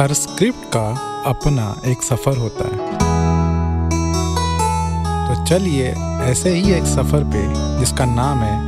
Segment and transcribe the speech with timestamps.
[0.00, 0.90] हर script का
[1.26, 2.98] अपना एक सफ़र होता है।
[5.28, 5.88] तो चलिए,
[6.20, 7.42] ऐसे ही एक सफ़र पे,
[7.80, 8.66] जिसका नाम है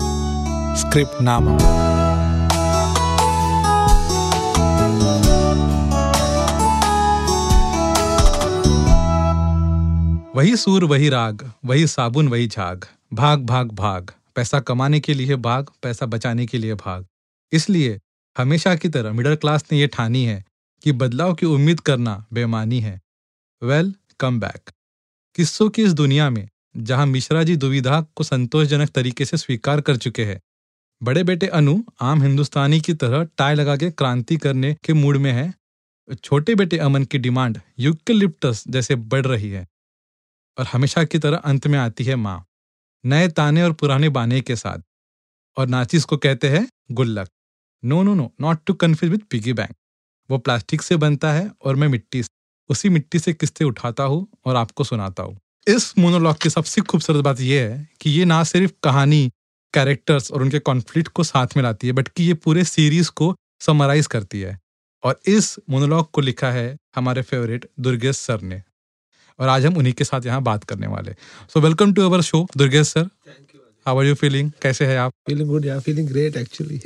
[0.77, 1.57] स्क्रिप्ट नामा
[10.37, 12.85] वही सूर, वही राग, वही साबुन, वही झाग।
[13.15, 17.07] भाग भाग भाग। पैसा कमाने के लिए भाग, पैसा बचाने के लिए भाग।
[17.53, 17.99] इसलिए
[18.39, 20.50] हमेशा की तरह मिडिल क्लास ने यह ठानी है
[20.83, 23.01] कि बदलाव की उम्मीद करना बेमानी है।
[23.63, 24.71] वेल कम बैक
[25.37, 29.97] किस्सों की इस दुनिया में, जहाँ मिश्रा जी दुविधा को संतोषजनक तरीके से स्वीकार कर
[29.97, 30.41] चुके हैं,
[31.01, 35.33] बड़े बेटे अनु आम हिंदुस्तानी की तरह टाई लगा के क्रांति करने के मूड में
[35.33, 35.53] है,
[36.15, 39.67] छोटे बेटे अमन की डिमांड यूक्लिप्टस जैसे बढ़ रही है
[40.59, 42.45] और हमेशा की तरह अंत में आती है माँ,
[43.05, 44.79] नए ताने और पुराने बाने के साथ।
[45.57, 47.29] और नाचिस को कहते हैं गुल्लक
[47.83, 49.75] no no no not to confuse with piggy bank
[50.31, 52.29] वो प्लास्टिक से बनता है और मैं मिट्टी से
[52.71, 57.25] उसी मिट्टी से किस्से उठाता हूँ और आपको सुनाता हूँ। इस मोनोलॉग की सबसे खूबसूरत
[57.25, 59.31] बात यह है कि ये ना सिर्फ़ कहानी
[59.75, 63.35] कैरेक्टर्स और उनके कॉन्फ्लिक्ट को साथ में लाती है बट कि ये पूरे सीरीज़ को
[63.61, 64.59] समराइज करती है।
[65.05, 68.63] और इस मोनोलॉग को लिखा है हमारे फेवरेट दुर्गेश सर ने।
[69.39, 71.15] और आज हम उन्हीं के साथ यहाँ बात करने वाले
[71.55, 73.09] so welcome to our show Durgesh sir.
[73.87, 75.13] How are you feeling कैसे है आप?
[75.27, 76.81] फीलिंग गुड या फीलिंग ग्रेट एक्चुअली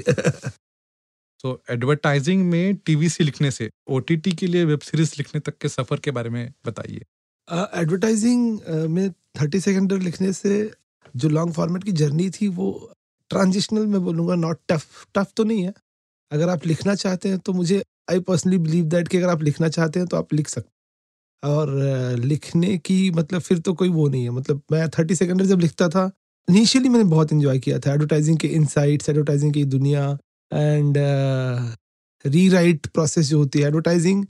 [1.45, 5.99] तो एडवर्टाइजिंग में टीवीसी लिखने से ओटीटी के लिए वेब सीरीज़ लिखने तक के सफ़र
[5.99, 7.05] के बारे में बताइए।
[7.81, 10.71] एडवर्टाइजिंग uh, uh, में थर्टी सेकेंड लिखने से
[11.17, 12.69] जो लॉन्ग फॉर्मेट की जर्नी थी वो
[13.31, 15.75] ट्रांजिशनल मैं बोलूँगा नॉट टफ टफ तो नहीं है।
[16.31, 19.69] अगर आप लिखना चाहते हैं तो मुझे आई पर्सनली बिलीव दैट कि अगर आप लिखना
[19.69, 21.71] चाहते हैं तो आप लिख सकते और
[22.19, 25.89] लिखने की मतलब फिर तो कोई वो नहीं है। मतलब मैं थर्टी सेकेंडर जब लिखता
[25.89, 26.11] था
[26.49, 30.17] इनिशियली मैंने बहुत इन्जॉय किया था एडवर्टाइजिंग के इनसाइट्स एडवर्टाइजिंग की दुनिया
[30.55, 30.97] एंड
[32.25, 34.25] री राइट प्रोसेस जो होती है एडवर्टाइजिंग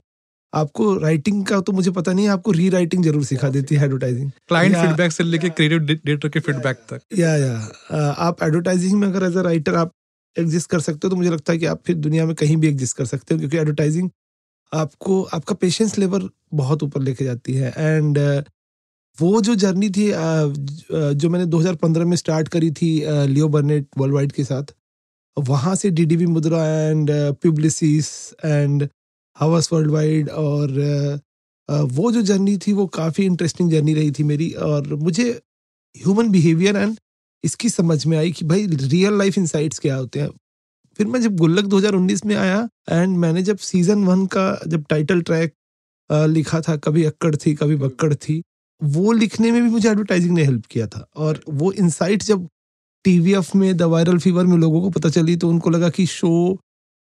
[0.53, 3.85] आपको राइटिंग का तो मुझे पता नहीं है आपको री राइटिंग ज़रूर सिखा देती है
[3.85, 8.99] एडवर्टाइजिंग क्लाइंट फीडबैक से लेके क्रिएटिव डायरेक्टर के फीडबैक तक। या या uh, आप एडवर्टाइजिंग
[8.99, 9.91] में अगर एज अ राइटर आप
[10.39, 12.67] एग्जिस्ट कर सकते हो तो मुझे लगता है कि आप फिर दुनिया में कहीं भी
[12.67, 14.09] एग्जिस्ट कर सकते हो क्योंकि एडवर्टाइजिंग
[14.73, 18.43] आपको आपका पेशेंस लेवल बहुत ऊपर लेके जाती है। एंड uh,
[19.17, 22.89] वो जो जर्नी थी uh, जो मैंने 2015 में स्टार्ट करी थी
[23.27, 24.73] लियो बर्नेट वर्ल्ड वाइड के साथ
[25.37, 27.11] वहाँ से D D B Mudra and
[27.45, 28.89] Publicis and
[29.39, 31.19] Havas world wide और uh,
[31.75, 35.41] uh, वो जो जर्नी थी वो काफ़ी इंटरेस्टिंग जर्नी रही थी मेरी और मुझे
[35.97, 36.97] ह्यूमन बिहेवियर एंड
[37.43, 40.29] इसकी समझ में आई कि भाई रियल लाइफ इंसाइट्स क्या होते हैं।
[40.97, 45.21] फिर मैं जब गुल्लक 2019 में आया एंड मैंने जब सीज़न वन का जब टाइटल
[45.21, 45.53] ट्रैक
[46.11, 48.43] uh, लिखा था कभी अक्कड़ थी कभी बक्कड़ थी
[48.83, 52.47] वो लिखने में भी मुझे एडवर्टाइजिंग ने हेल्प किया था और वो इंसाइट जब
[53.05, 56.57] टीवीएफ में, द वायरल फीवर में लोगों को पता चली तो उनको लगा कि शो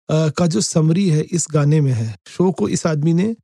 [0.08, 3.34] का जो समरी है इस गाने में है। शो को इस आदमी ने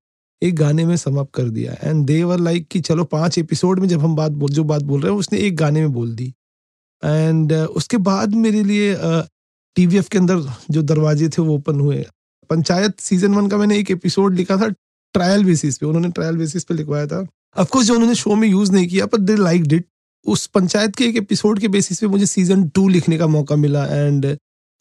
[0.42, 4.00] एक गाने में समाप्त कर दिया। एंड देवर लाइक कि चलो पाँच एपिसोड में जब
[4.00, 6.32] हम बात बोल, जो बात बोल रहे हैं, उसने एक गाने में बोल दी।
[7.02, 8.96] एंड उसके बाद मेरे लिए
[9.76, 10.40] टीवीएफ के अंदर
[10.70, 12.04] जो दरवाजे थे वो ओपन हुए।
[12.50, 16.64] पंचायत सीज़न वन का मैंने एक एपिसोड लिखा था ट्रायल बेसिस पे। उन्होंने ट्रायल बेसिस
[16.64, 17.26] पे लिखवाया था।
[17.56, 19.86] अफकोर्स जो उन्होंने शो में यूज़ नहीं किया पर दे लाइक डिट
[20.26, 23.84] उस पंचायत के एक एपिसोड के बेसिस पे मुझे सीज़न टू लिखने का मौका मिला
[23.86, 24.26] एंड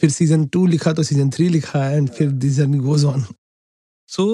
[0.01, 3.25] फिर सीज़न टू लिखा तो सीज़न थ्री लिखा एंड फिर this journey goes on
[4.09, 4.27] so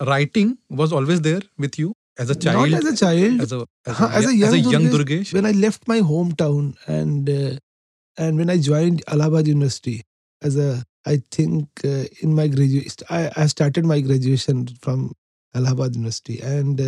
[0.00, 3.64] writing was always there with you as a child as a child as a
[4.08, 9.02] as a young Durgesh when I left my home town and and when I joined
[9.08, 10.00] Allahabad university
[10.42, 10.70] as a
[11.08, 15.08] I think in my graduation I started my graduation from
[15.54, 16.80] Allahabad university and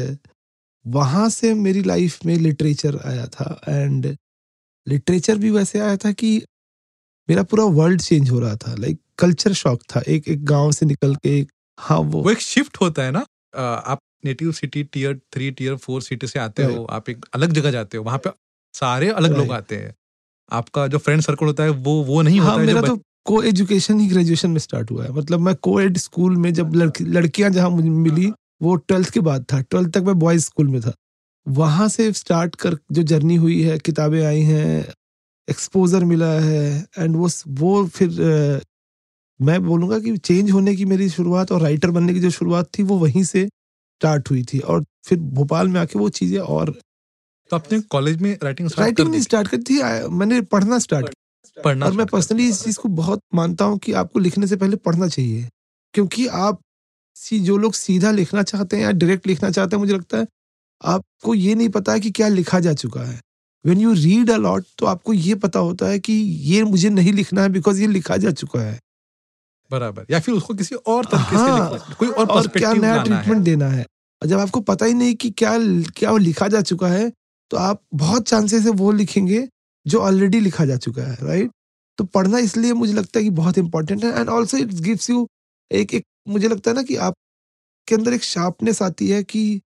[0.85, 4.07] वहाँ से मेरी life में literature आया था and
[4.87, 6.37] literature भी वैसे आया था कि
[7.29, 10.87] मेरा पूरा वर्ल्ड चेंज हो रहा था। लाइक कल्चर शॉक था। एक एक गाँव से
[10.87, 13.25] निकल के एक हाँ वो वो एक शिफ्ट होता है ना।
[13.57, 17.71] आप native city tier three tier four city से आते हो आप एक अलग जगह
[17.71, 18.31] जाते हो वहाँ पे
[18.75, 19.95] सारे अलग लोग आते हैं।
[20.51, 22.97] आपका जो फ्रेंड सर्कल होता है वो वो नहीं हाँ होता है मेरा तो
[23.27, 26.75] को एजुकेशन ही ग्रेजुएशन में स्टार्ट हुआ है। मतलब मैं को एड स्कूल में जब
[26.75, 30.69] लड़की लड़कियाँ जहाँ मुझे मिली वो ट्वेल्थ के बाद था ट्वेल्थ तक मैं बॉयज़ स्कूल
[30.69, 30.93] में था।
[31.47, 34.85] वहाँ से स्टार्ट कर जो जर्नी हुई है किताबें आई हैं
[35.49, 36.65] एक्सपोजर मिला है
[36.99, 37.29] एंड वो
[37.61, 38.61] वो फिर अ,
[39.41, 42.83] मैं बोलूँगा कि चेंज होने की मेरी शुरुआत और राइटर बनने की जो शुरुआत थी
[42.85, 46.71] वो वहीं से स्टार्ट हुई थी। और फिर भोपाल में आके वो चीज़ें और
[47.51, 49.81] तो आपने कॉलेज में राइटिंग स्टार्ट राइटिंग नहीं स्टार्ट कर थी
[50.19, 51.15] मैंने पढ़ना स्टार्ट
[51.57, 54.77] पढ़ना और मैं पर्सनली इस चीज़ को बहुत मानता हूँ कि आपको लिखने से पहले
[54.87, 55.49] पढ़ना चाहिए
[55.95, 56.61] क्योंकि आप
[57.17, 60.27] सी जो लोग सीधा लिखना चाहते हैं या डायरेक्ट लिखना चाहते हैं मुझे लगता है
[60.81, 63.21] आपको ये नहीं पता है कि क्या लिखा जा चुका है।
[63.65, 66.13] When you read a lot तो आपको ये पता होता है कि
[66.47, 68.79] ये मुझे नहीं लिखना है बिकॉज़ ये लिखा जा चुका है।
[69.71, 73.03] बराबर या फिर उसको किसी और तरीके से हाँ, लिखना कोई और और क्या नया
[73.05, 73.85] ट्रीटमेंट देना है।
[74.23, 75.57] और जब आपको पता ही नहीं कि क्या
[75.97, 77.11] क्या वो लिखा जा चुका है
[77.51, 79.47] तो आप बहुत चांसेस है वो लिखेंगे
[79.87, 81.51] जो ऑलरेडी लिखा जा चुका है राइट
[81.99, 85.27] तो पढ़ना इसलिए मुझे लगता है कि बहुत इंपॉर्टेंट है and also it gives you
[85.73, 89.61] एक एक मुझे लगता है ना कि आपके अंदर एक शार्पनेस आती है कि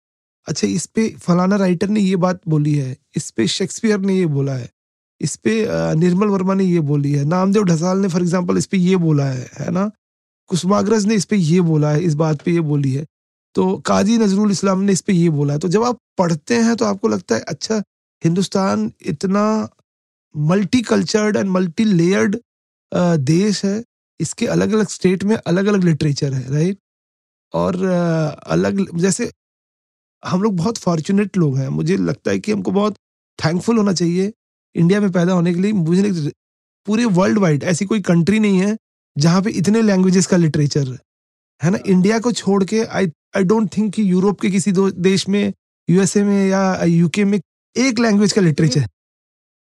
[0.47, 4.26] अच्छा इस पे फलाना राइटर ने ये बात बोली है, इस पे शेक्सपियर ने ये
[4.29, 4.69] बोला है,
[5.20, 5.64] इस पे
[5.97, 9.25] निर्मल वर्मा ने ये बोली है, नामदेव ढसाल ने, फॉर एग्ज़ाम्पल इस पे ये बोला
[9.25, 9.91] है है ना?
[10.50, 13.05] कुसुमाग्रज ने इस पे ये बोला है, इस बात पे ये बोली है
[13.55, 16.75] तो काजी नजरुल इस्लाम ने इस पे ये बोला है। तो जब आप पढ़ते हैं
[16.76, 17.82] तो आपको लगता है अच्छा
[18.23, 19.44] हिंदुस्तान इतना
[20.35, 22.37] multi cultured and multi layered
[23.25, 23.82] देश है
[24.20, 26.78] इसके अलग अलग स्टेट में अलग अलग लिटरेचर है राइट
[27.52, 27.84] और
[28.46, 29.32] अलग जैसे
[30.24, 32.94] हम लोग बहुत फॉर्चुनेट लोग हैं। मुझे लगता है कि हमको बहुत
[33.44, 34.32] थैंकफुल होना चाहिए
[34.74, 36.32] इंडिया में पैदा होने के लिए। मुझे नहीं-
[36.86, 38.78] पूरे वर्ल्ड वाइड ऐसी कोई कंट्री नहीं है
[39.18, 40.98] जहाँ पे इतने लैंग्वेजेस का लिटरेचर
[41.62, 41.78] है। ना?
[41.86, 45.52] इंडिया को छोड़ के आई आई डोंट थिंक कि यूरोप के किसी दो देश में
[45.90, 47.40] यूएसए में या यूके में
[47.76, 48.88] एक लैंग्वेज का लिटरेचर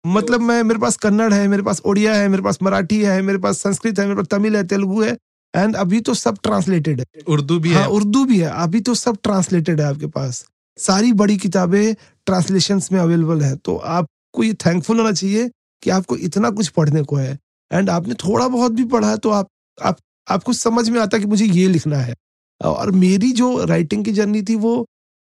[0.05, 3.37] मतलब मैं मेरे पास कन्नड़ है मेरे पास ओडिया है मेरे पास मराठी है मेरे
[3.39, 5.17] पास संस्कृत है मेरे पास तमिल है तेलुगु है
[5.53, 8.93] एंड अभी तो सब ट्रांसलेटेड है। उर्दू भी हाँ है। उर्दू भी है। अभी तो
[8.95, 10.45] सब ट्रांसलेटेड है आपके पास।
[10.77, 11.93] सारी बड़ी किताबें
[12.25, 15.49] ट्रांसलेशन में अवेलेबल है। तो आपको ये थैंकफुल होना चाहिए
[15.83, 17.37] कि आपको इतना कुछ पढ़ने को है।
[17.71, 21.25] एंड आपने थोड़ा बहुत भी पढ़ा है तो आप आप आपको समझ में आता कि
[21.25, 22.15] मुझे ये लिखना है।
[22.61, 24.73] और मेरी जो राइटिंग की जर्नी थी वो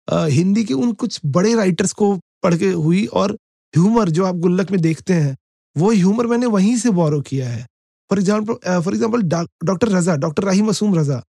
[0.08, 3.37] हिंदी के उन कुछ बड़े राइटर्स को पढ़ के हुई और
[3.76, 5.37] ह्यूमर जो आप गुल्लक में देखते हैं,
[5.76, 7.64] वो ह्यूमर मैंने वहीं से बोरो किया है।
[8.11, 9.23] For example for example
[9.64, 11.23] doctor Raza, doctor Rahi Masoom Raza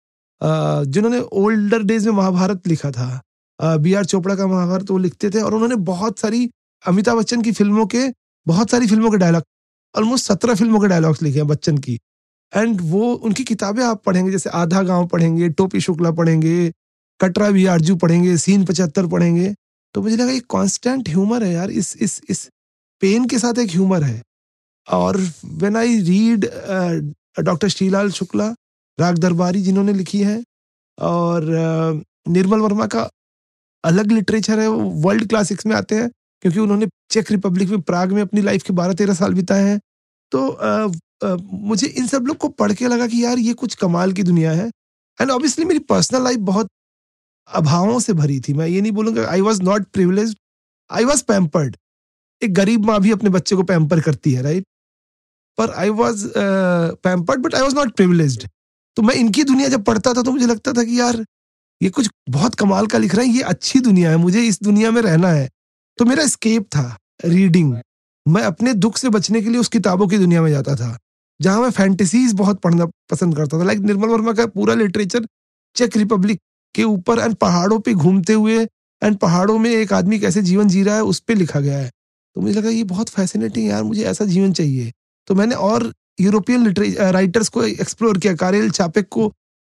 [0.86, 5.42] जिन्होंने ओल्डर डेज़ में महाभारत लिखा था बी आर चोपड़ा का महाभारत वो लिखते थे
[5.42, 6.50] और उन्होंने बहुत सारी
[6.86, 8.08] अमिताभ बच्चन की फ़िल्मों के,
[8.48, 9.44] बहुत सारी फ़िल्मों के डायलॉग
[9.96, 11.98] ऑलमोस्ट सत्रह फ़िल्मों के डायलॉग्स लिखे हैं बच्चन की।
[12.54, 16.72] एंड वो, उनकी किताबें आप पढ़ेंगे, जैसे आधा गाँव पढ़ेंगे, टोपी शुक्ला पढ़ेंगे,
[17.20, 19.54] कटरा भी आरज़ू पढ़ेंगे सीन पचहत्तर पढ़ेंगे।
[19.96, 22.50] तो मुझे लगा ये कांस्टेंट ह्यूमर है यार इस इस इस
[23.02, 24.24] पेन के साथ एक ह्यूमर है।
[24.92, 26.46] और when I read
[27.40, 28.56] doctor Shrilal Shukla
[29.00, 30.44] Raag Darbari जिन्होंने लिखी है
[31.00, 33.10] और अ, निर्मल वर्मा का
[33.84, 36.10] अलग लिटरेचर है वो वर्ल्ड क्लासिक्स में आते हैं
[36.42, 39.80] क्योंकि उन्होंने चेक रिपब्लिक में प्राग में अपनी लाइफ के बारह तेरह साल बिताए हैं।
[40.32, 40.92] तो अ,
[41.24, 44.24] अ, मुझे इन सब लोग को पढ़ के लगा कि यार ये कुछ कमाल की
[44.24, 44.68] दुनिया है।
[45.22, 46.68] एंड ऑब्वियसली मेरी पर्सनल लाइफ बहुत
[47.50, 50.36] अभावों से भरी थी। मैं ये नहीं बोलूँगा I was not privilege
[50.90, 51.78] I was pampered
[52.42, 54.66] एक गरीब माँ भी अपने बच्चे को पैम्पर करती है राइट
[55.58, 56.28] पर I was
[57.04, 58.46] pampered but I was not privilege
[58.98, 61.24] तो मैं इनकी दुनिया जब पढ़ता था तो मुझे लगता था कि यार,
[61.82, 64.92] ये कुछ बहुत कमाल का लिख रहे हैं, ये अच्छी दुनिया है, मुझे इस दुनिया
[64.92, 65.50] में रहना है।
[66.00, 67.74] तो मेरा स्केप था रीडिंग
[68.26, 70.98] मैं अपने दुख से बचने के लिए उस किताबों की दुनिया में जाता था,
[71.40, 75.28] जहाँ मैं फैंटेसीज बहुत पढ़ना पसंद करता था। लाइक निर्मल वर्मा का पूरा लिटरेचर
[75.76, 76.40] चेक रिपब्लिक
[76.76, 78.58] के ऊपर एंड पहाड़ों पे घूमते हुए
[79.02, 81.92] एंड पहाड़ों में एक आदमी कैसे जीवन जी रहा है, उस पर लिखा गया है।
[82.36, 84.92] तो मुझे लगा, ये बहुत फैसिनेटिंग यार, मुझे ऐसा जीवन चाहिए।
[85.28, 89.32] तो मैंने और यूरोपियन लिटरेचर राइटर्स को एक्सप्लोर किया कारेल चापेक को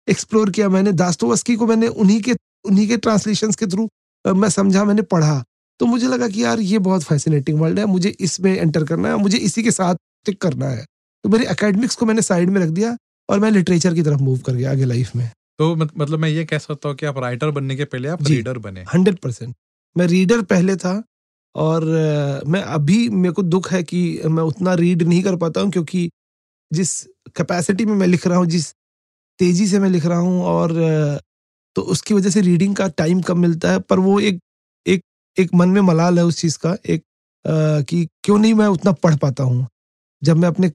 [0.07, 2.33] एक्सप्लोर किया मैंने दास्तोवस्की को मैंने उन्हीं के
[2.65, 3.87] उन्हीं के ट्रांसलेशंस के थ्रू
[4.25, 5.43] मैं समझा, मैंने पढ़ा।
[5.79, 9.17] तो मुझे लगा कि यार, ये बहुत फैसिनेटिंग वर्ल्ड है, मुझे इसमें एंटर करना है,
[9.17, 9.95] मुझे इसी के साथ
[10.25, 10.85] टिक करना है।
[11.23, 12.95] तो मेरे एकेडमिक्स को मैंने साइड में रख दिया
[13.29, 15.29] और मैं लिटरेचर की तरफ़ मूव कर गया आगे लाइफ में।
[15.61, 18.21] तो मत, मतलब मैं ये कह सकता हूँ कि आप राइटर बनने के पहले आप
[18.27, 19.55] रीडर बने। हंड्रेड परसेंट
[19.95, 20.93] मैं रीडर पहले था
[21.55, 21.83] और
[22.47, 26.09] मैं अभी मेरे को दुख है कि मैं उतना रीड नहीं कर पाता हूँ क्योंकि
[26.71, 26.93] जिस
[27.35, 28.71] कैपेसिटी में मैं लिख रहा हूँ जिस
[29.39, 30.73] तेज़ी से मैं लिख रहा हूँ और
[31.75, 34.39] तो उसकी वजह से रीडिंग का टाइम कम मिलता है। पर वो एक
[34.85, 35.03] एक
[35.37, 37.01] एक मन में मलाल है उस चीज़ का एक
[37.45, 39.67] अ, कि क्यों नहीं मैं उतना पढ़ पाता हूँ?
[40.21, 40.71] जब मैं अपने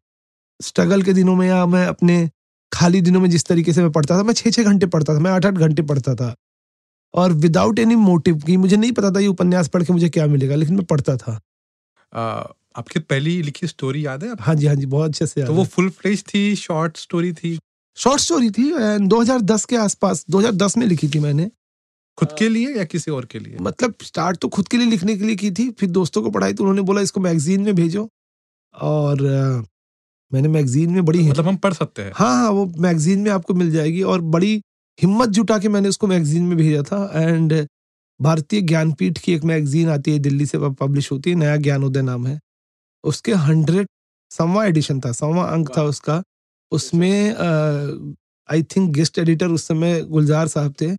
[0.61, 2.19] स्ट्रगल के दिनों में या मैं अपने
[2.77, 5.19] खाली दिनों में जिस तरीके से मैं पढ़ता था मैं छः छः घंटे पढ़ता था
[5.19, 6.35] मैं आठ आठ घंटे पढ़ता था।
[7.15, 10.27] और विदाउट एनी मोटिव कि मुझे नहीं पता था ये उपन्यास पढ़ के मुझे क्या
[10.27, 11.41] मिलेगा लेकिन मैं पढ़ता था।
[12.77, 15.65] आपकी पहली लिखी स्टोरी याद है हाँ जी हाँ जी बहुत अच्छे से तो वो
[15.67, 17.59] फुल फ्लेज थी शॉर्ट स्टोरी थी?
[17.97, 21.51] शॉर्ट स्टोरी थी एंड 2010 के आसपास 2010 में लिखी थी मैंने।
[22.19, 23.57] खुद के लिए या किसी और के लिए?
[23.61, 26.53] मतलब स्टार्ट तो खुद के लिए लिखने के लिए की थी फिर दोस्तों को पढ़ाई
[26.53, 28.09] तो उन्होंने बोला इसको मैगजीन में भेजो।
[28.75, 29.23] और
[30.33, 33.55] मैंने मैगजीन में बड़ी मतलब हम पढ़ सकते हैं। हाँ हाँ वो मैगजीन में आपको
[33.55, 34.61] मिल जाएगी और बड़ी
[34.99, 37.53] हिम्मत जुटा के मैंने उसको मैगजीन में भेजा था। एंड
[38.21, 42.27] भारतीय ज्ञानपीठ की एक मैगजीन आती है दिल्ली से पब्लिश होती है नया ज्ञानोदय नाम
[42.27, 42.39] है।
[43.05, 43.87] उसके हंड्रेड
[44.31, 46.23] सवा एडिशन था सवा अंक था उसका।
[46.73, 47.35] उसमें
[48.49, 50.91] आई थिंक गेस्ट एडिटर उस समय गुलजार साहब थे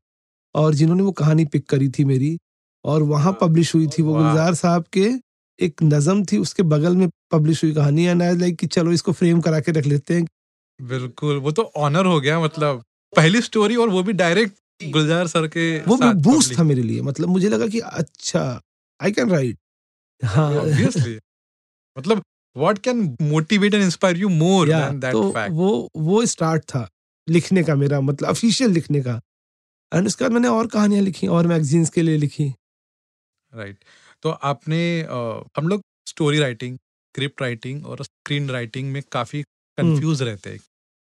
[0.56, 2.38] और जिन्होंने वो कहानी पिक करी थी मेरी
[2.86, 5.10] और वहाँ पब्लिश हुई थी वो गुलजार साहब के
[5.60, 9.12] एक नज़म थी उसके बगल में पब्लिश हुई कहानी एंड आई लाइक कि चलो इसको
[9.12, 10.28] फ्रेम करा के रख लेते हैं।
[10.80, 12.84] बिल्कुल वो तो ऑनर हो गया मतलब
[13.14, 14.58] पहली स्टोरी और वो भी डायरेक्ट
[14.92, 18.44] गुलजार सर के वो साथ बूस्ट था मेरे लिए मतलब मुझे लगा कि अच्छा
[19.00, 19.58] आई कैन राइट
[20.22, 20.52] हाँ
[21.98, 22.22] मतलब
[22.56, 26.88] what can motivate and inspire you more than that तो फैक्ट वो वो स्टार्ट था
[27.28, 29.20] लिखने का मेरा मतलब ऑफिशियल लिखने का।
[29.92, 32.54] एंड उसके बाद मैंने और कहानियाँ लिखी और मैगजीन्स के लिए लिखी।
[33.52, 33.78] राइट
[34.24, 34.80] तो आपने
[35.58, 39.42] हम लोग स्टोरी राइटिंग स्क्रिप्ट राइटिंग और स्क्रीन राइटिंग में काफ़ी।
[39.78, 40.60] कंफ्यूज रहते हैं।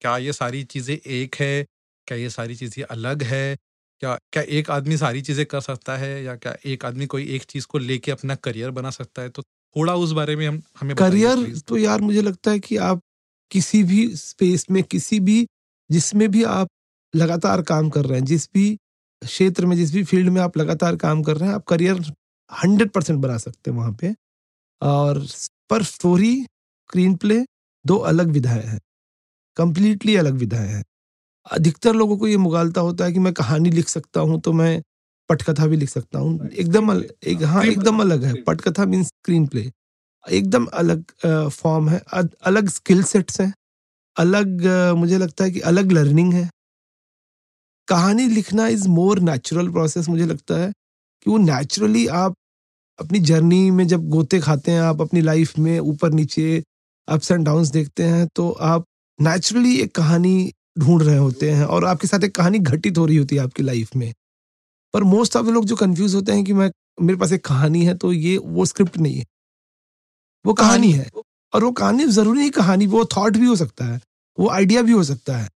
[0.03, 1.65] क्या ये सारी चीज़ें एक है?
[2.07, 3.57] क्या ये सारी चीज़ें अलग है?
[4.03, 6.23] क्या क्या एक आदमी सारी चीज़ें कर सकता है?
[6.25, 9.29] या क्या एक आदमी कोई एक चीज़ को लेके अपना करियर बना सकता है?
[9.29, 9.43] तो
[9.77, 13.01] थोड़ा उस बारे में हम हमें करियर तो यार मुझे लगता है कि आप
[13.51, 15.47] किसी भी स्पेस में किसी भी
[15.91, 16.69] जिसमें भी आप
[17.15, 18.75] लगातार काम कर रहे हैं जिस भी
[19.23, 22.01] क्षेत्र में जिस भी फ़ील्ड में आप लगातार काम कर रहे हैं आप करियर
[22.53, 24.15] हंड्रेड परसेंट बना सकते हैं वहाँ पे।
[24.83, 25.27] और
[25.71, 27.41] पर स्टोरी स्क्रीन प्ले
[27.85, 28.81] दो अलग विधाएँ हैं।
[29.57, 30.83] कंप्लीटली अलग विधाएँ हैं।
[31.47, 34.83] अधिकतर लोगों को ये मुगालता होता है कि मैं कहानी लिख सकता हूँ तो मैं
[35.31, 39.47] पटकथा भी लिख सकता हूँ। एकदम अल, एक हाँ एकदम अलग है। पटकथा मीन स्क्रीन
[39.47, 39.71] प्ले।
[40.25, 41.05] एकदम अलग
[41.53, 42.01] फॉर्म है।
[42.45, 43.53] अलग स्किल सेट्स हैं।
[44.17, 44.67] अलग
[44.97, 46.49] मुझे लगता है कि अलग लर्निंग है।
[47.89, 50.71] कहानी लिखना इज़ मोर नेचुरल प्रोसेस मुझे लगता है
[51.27, 52.35] कि वो नेचुरली आप
[53.03, 56.63] अपनी जर्नी में जब गोते खाते हैं आप अपनी लाइफ में ऊपर नीचे
[57.09, 58.85] अप्स एंड डाउन्स देखते हैं तो आप
[59.19, 63.17] नेचुरली एक कहानी ढूंढ रहे होते हैं और आपके साथ एक कहानी घटित हो रही
[63.17, 64.13] होती है आपकी लाइफ में।
[64.95, 66.71] पर मोस्ट ऑफ़ लोग जो कंफ्यूज होते हैं कि मैं
[67.03, 69.25] मेरे पास एक कहानी है तो ये वो स्क्रिप्ट नहीं है।
[70.45, 71.11] वो कहानी है
[71.53, 74.01] और वो कहानी ज़रूरी नहीं कहानी वो थॉट भी हो सकता है
[74.39, 75.49] वो आइडिया भी हो सकता है।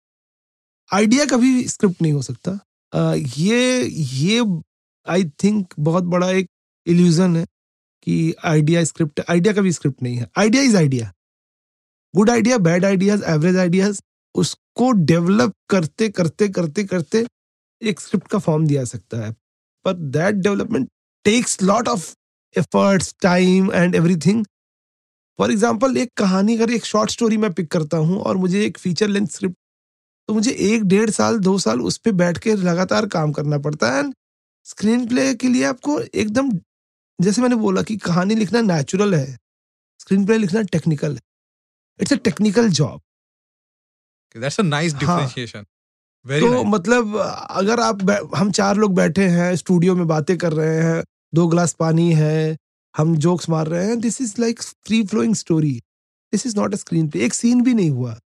[0.90, 2.52] आइडिया कभी स्क्रिप्ट नहीं हो सकता।
[2.94, 4.40] अ, ये ये
[5.06, 6.50] आई थिंक बहुत बड़ा एक
[6.88, 7.46] इल्यूजन है
[8.08, 11.12] कि आइडिया स्क्रिप्ट आइडिया का भी स्क्रिप्ट नहीं है। Idea is idea
[12.14, 14.02] good idea bad ideas average ideas
[14.36, 17.26] उसको डेवलप करते करते करते करते
[17.82, 19.32] एक स्क्रिप्ट का फॉर्म दिया सकता है।
[19.86, 20.90] पर that development
[21.26, 22.14] takes lot of
[22.56, 24.46] efforts time and everything
[25.40, 28.78] for example एक कहानी, अगर एक शॉर्ट स्टोरी मैं पिक करता हूँ और मुझे एक
[28.78, 29.56] फीचर लेंथ स्क्रिप्ट
[30.30, 33.92] तो मुझे एक, डेढ़ साल, दो साल उस पर बैठ के लगातार काम करना पड़ता
[33.92, 34.14] है। एंड
[34.66, 36.52] स्क्रीन प्ले के लिए आपको एकदम
[37.20, 39.38] जैसे मैंने बोला कि कहानी लिखना नेचुरल है
[40.00, 41.22] स्क्रीन प्ले लिखना टेक्निकल है।
[42.00, 43.02] It's a technical job
[44.36, 44.94] that's a nice.
[44.96, 45.66] Differentiation
[46.26, 50.82] very तो मतलब अगर आप हम चार लोग बैठे हैं स्टूडियो में बातें कर रहे
[50.84, 51.04] हैं
[51.36, 52.58] दो ग्लास पानी है
[52.96, 55.74] हम जोक्स मार रहे हैं this is like free flowing story
[56.34, 58.20] this is not a screen play एक सीन भी नहीं हुआ।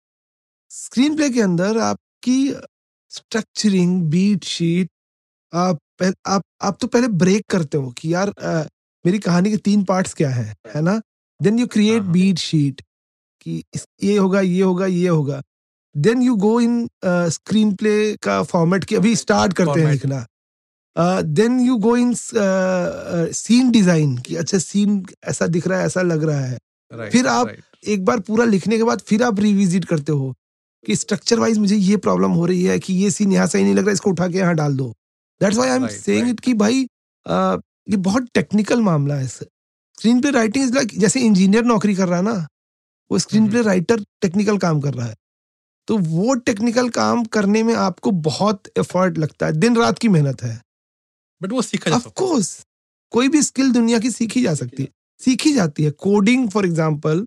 [0.71, 2.39] स्क्रीन प्ले के अंदर आपकी
[3.11, 4.89] स्ट्रक्चरिंग बीट शीट
[5.53, 5.79] आप
[6.27, 8.33] आप आप तो पहले ब्रेक करते हो कि यार
[9.07, 10.45] मेरी कहानी के तीन पार्ट्स क्या है
[10.75, 11.01] है ना?
[11.39, 12.03] Then you create.
[12.15, 12.81] Beat sheet
[13.41, 13.63] कि
[14.03, 15.41] ये होगा ये होगा ये होगा।
[15.95, 16.89] Then you go in
[17.35, 20.25] screen play का फॉर्मेट की अभी स्टार्ट करते हैं लिखना।
[21.21, 26.23] Then you go in scene design कि अच्छा सीन ऐसा दिख रहा है ऐसा लग
[26.23, 26.57] रहा है।
[26.91, 27.87] राइट फिर आप- right.
[27.87, 30.33] एक बार पूरा लिखने के बाद फिर आप रिविजिट करते हो
[30.85, 33.75] कि स्ट्रक्चर वाइज मुझे ये प्रॉब्लम हो रही है कि ये सीन यहाँ सही नहीं
[33.75, 34.93] लग रहा इसको उठा के यहाँ डाल दो।
[35.41, 36.83] That's why I am Right, saying it कि भाई
[37.25, 42.07] अ, ये बहुत टेक्निकल मामला है screen play writing is like जैसे इंजीनियर नौकरी कर
[42.07, 42.47] रहा है ना
[43.11, 45.15] वो स्क्रीन प्ले राइटर टेक्निकल काम कर रहा है।
[45.87, 50.41] तो वो टेक्निकल काम करने में आपको बहुत एफर्ट लगता है। दिन रात की मेहनत
[50.43, 50.61] है।
[51.41, 52.65] बट वो सीखा जा ऑफ़ सकता है। कोर्स
[53.11, 54.89] कोई भी स्किल दुनिया की सीखी जा सकती है।
[55.19, 57.25] सीखी जाती है। कोडिंग फॉर एग्जांपल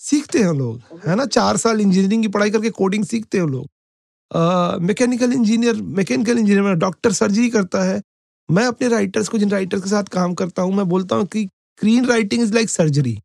[0.00, 1.24] सीखते हैं लोग है ना?
[1.26, 3.66] चार साल इंजीनियरिंग की पढ़ाई करके कोडिंग सीखते हैं लोग।
[4.82, 8.00] Mechanical engineer mechanical engineer doctor surgery करता है।
[8.52, 11.44] मैं अपने राइटर्स को जिन राइटर्स के साथ काम करता हूँ मैं बोलता हूँ कि
[11.44, 13.18] screen writing is like surgery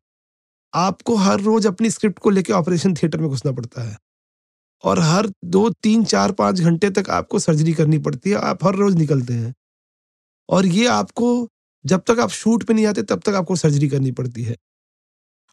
[0.72, 3.96] आपको हर रोज अपनी स्क्रिप्ट को लेकर ऑपरेशन थिएटर में घुसना पड़ता है।
[4.84, 8.74] और हर दो तीन चार पाँच घंटे तक आपको सर्जरी करनी पड़ती है आप हर
[8.74, 9.54] रोज निकलते हैं।
[10.48, 11.48] और ये आपको
[11.84, 14.56] जब तक आप शूट पे नहीं आते तब तक आपको सर्जरी करनी पड़ती है।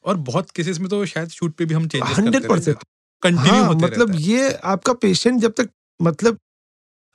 [0.05, 2.77] और बहुत केसेस में तो शायद शूट पे भी हम हंड्रेड परसेंट
[3.23, 6.37] कंटिन्यू हाँ मतलब ये आपका पेशेंट जब तक मतलब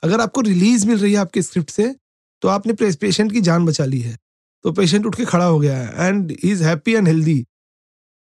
[0.03, 1.93] अगर आपको रिलीज़ मिल रही है आपके स्क्रिप्ट से
[2.41, 4.17] तो आपने पेशेंट की जान बचा ली है।
[4.65, 7.45] तो पेशेंट उठ के खड़ा हो गया है and he is happy and healthy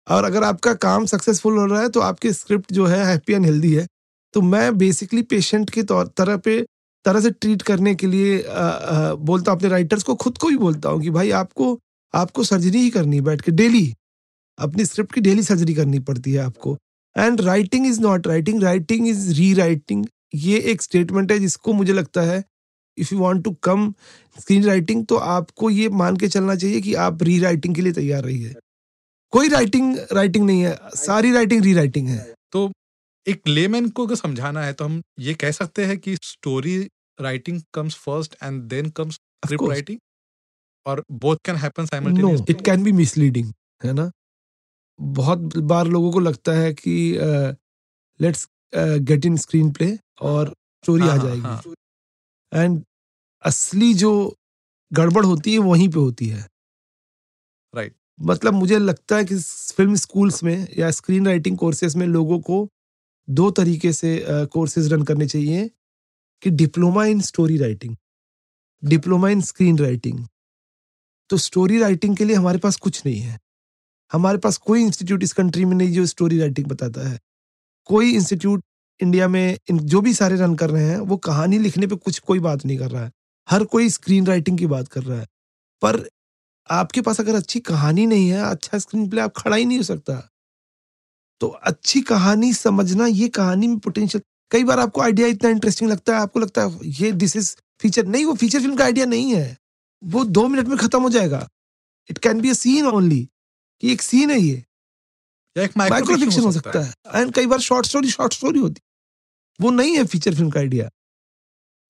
[0.08, 3.46] और अगर आपका काम सक्सेसफुल हो रहा है तो आपकी स्क्रिप्ट जो है हैप्पी एंड
[3.46, 3.88] हेल्दी है।
[4.34, 6.60] तो मैं बेसिकली पेशेंट के तौर तरह पे
[7.06, 10.48] तरह से ट्रीट करने के लिए अ, अ, बोलता हूँ अपने राइटर्स को खुद को
[10.48, 11.80] भी बोलता हूँ कि भाई आपको
[12.14, 13.94] आपको सर्जरी ही करनी है बैठ के डेली
[14.60, 16.78] अपनी स्क्रिप्ट की डेली सर्जरी करनी पड़ती है आपको।
[17.18, 20.06] And writing is not writing writing is rewriting
[20.36, 22.44] ये एक स्टेटमेंट है जिसको मुझे लगता है
[22.98, 23.94] if you want to come
[24.40, 27.94] screen writing तो आपको ये मान के चलना चाहिए कि आप री राइटिंग के लिए
[27.94, 28.54] तैयार रहिए
[29.34, 32.72] कोई राइटिंग राइटिंग नहीं है सारी राइटिंग री राइटिंग है। तो
[33.26, 36.78] एक लेमैन को अगर समझाना है तो हम ये कह सकते हैं कि story
[37.22, 40.00] writing comes first and then comes script writing
[40.86, 43.52] और both can happen simultaneously it can be misleading
[43.84, 44.10] है ना?
[45.00, 46.96] बहुत बार लोगों को लगता है कि
[48.20, 51.62] let's get in screen play और स्टोरी हाँ, आ हाँ, जाएगी। हाँ।
[52.54, 52.84] एंड
[53.44, 54.12] असली जो
[54.92, 56.42] गड़बड़ होती है वहीं पे होती है।
[57.74, 58.04] Right right.
[58.20, 59.36] मतलब मुझे लगता है कि
[59.76, 62.68] फ़िल्म स्कूल्स में या स्क्रीन राइटिंग कोर्सेज में लोगों को
[63.28, 65.70] दो तरीके से कोर्सेज रन करने चाहिए
[66.44, 67.96] कि diploma in story writing
[68.84, 70.26] diploma in screen writing
[71.30, 73.40] तो स्टोरी राइटिंग के लिए हमारे पास कुछ नहीं है।
[74.12, 77.20] हमारे पास कोई इंस्टीट्यूट इस कंट्री में नहीं जो स्टोरी राइटिंग बताता है।
[77.90, 78.64] कोई इंस्टीट्यूट
[79.04, 82.20] इंडिया में इन जो भी सारे रन कर रहे हैं वो कहानी लिखने पे कुछ
[82.20, 83.12] कोई बात नहीं कर रहा है।
[83.48, 85.28] हर कोई स्क्रीन राइटिंग की बात कर रहा है।
[85.82, 86.08] पर
[86.70, 89.84] आपके पास अगर अच्छी कहानी नहीं है अच्छा स्क्रीन प्ले आप खड़ा ही नहीं हो
[89.84, 90.14] सकता।
[91.42, 96.16] तो अच्छी कहानी समझना ये कहानी में पोटेंशियल कई बार आपको आइडिया इतना इंटरेस्टिंग लगता
[96.16, 99.34] है आपको लगता है ये दिस इज़ फीचर नहीं वो फीचर फ़िल्म का आइडिया नहीं
[99.36, 99.58] है।
[100.04, 101.48] वो दो मिनट में खत्म हो जाएगा।
[102.10, 103.22] It can be a scene only
[103.82, 104.64] कि एक सीन है ये।
[105.78, 108.82] माइक्रो फिक्शन हो सकता है। एंड कई बार शॉर्ट स्टोरी शॉर्ट स्टोरी होती।
[109.60, 110.90] वो नहीं है फीचर फ़िल्म का आइडिया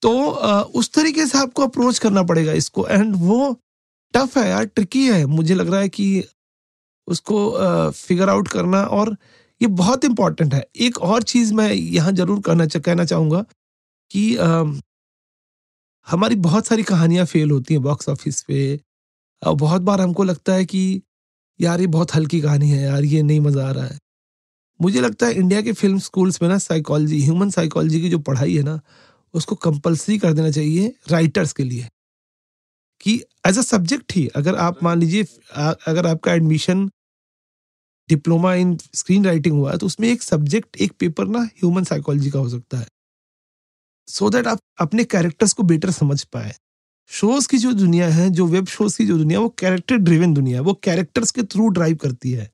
[0.01, 3.53] तो अ, उस तरीके से आपको अप्रोच करना पड़ेगा इसको। एंड वो
[4.13, 6.23] टफ है यार ट्रिकी है। मुझे लग रहा है कि
[7.07, 9.15] उसको फिगर आउट करना और
[9.61, 13.43] ये बहुत इंपॉर्टेंट है। एक और चीज़ मैं यहाँ ज़रूर कहना कहना चाहूँगा
[14.11, 14.79] कि अम,
[16.07, 18.79] हमारी बहुत सारी कहानियाँ फेल होती हैं बॉक्स ऑफ़िस पे।
[19.41, 21.01] और बहुत बार हमको लगता है कि
[21.59, 23.99] यार ये बहुत हल्की कहानी है यार ये नहीं मज़ा आ रहा है।
[24.79, 28.55] मुझे लगता है इंडिया के फ़िल्म स्कूल्स में ना साइकोलॉजी ह्यूमन साइकोलॉजी की जो पढ़ाई
[28.55, 28.79] है ना
[29.33, 31.87] उसको कंपलसरी कर देना चाहिए राइटर्स के लिए।
[33.01, 33.13] कि
[33.47, 35.23] एज अ सब्जेक्ट ही अगर आप मान लीजिए
[35.87, 36.89] अगर आपका admission
[38.09, 42.29] diploma in screen writing हुआ है तो उसमें एक सब्जेक्ट एक पेपर ना ह्यूमन साइकोलॉजी
[42.29, 42.87] का हो सकता है।
[44.07, 46.53] सो so दैट आप अपने कैरेक्टर्स को बेटर समझ पाए।
[47.11, 50.33] शोज़ की जो दुनिया है जो वेब शोज़ की जो दुनिया है, वो कैरेक्टर ड्रिवन
[50.33, 52.51] दुनिया है वो कैरेक्टर्स के थ्रू ड्राइव करती है।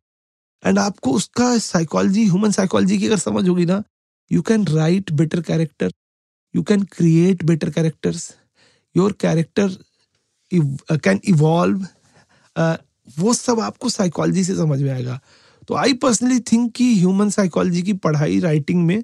[0.65, 3.83] एंड आपको उसका साइकोलॉजी ह्यूमन साइकोलॉजी की अगर समझ होगी ना
[4.31, 5.91] you can write better character
[6.55, 8.33] you can create better characters
[8.95, 9.77] your character
[10.97, 11.87] can evolve
[13.17, 15.19] वो सब आपको साइकोलॉजी से समझ में आएगा।
[15.67, 19.03] तो आई पर्सनली थिंक कि ह्यूमन साइकोलॉजी की पढ़ाई राइटिंग में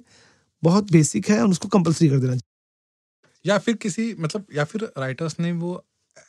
[0.62, 4.84] बहुत बेसिक है और उसको कंपलसरी कर देना चाहिए। या फिर किसी मतलब या फिर
[4.98, 5.74] राइटर्स ने वो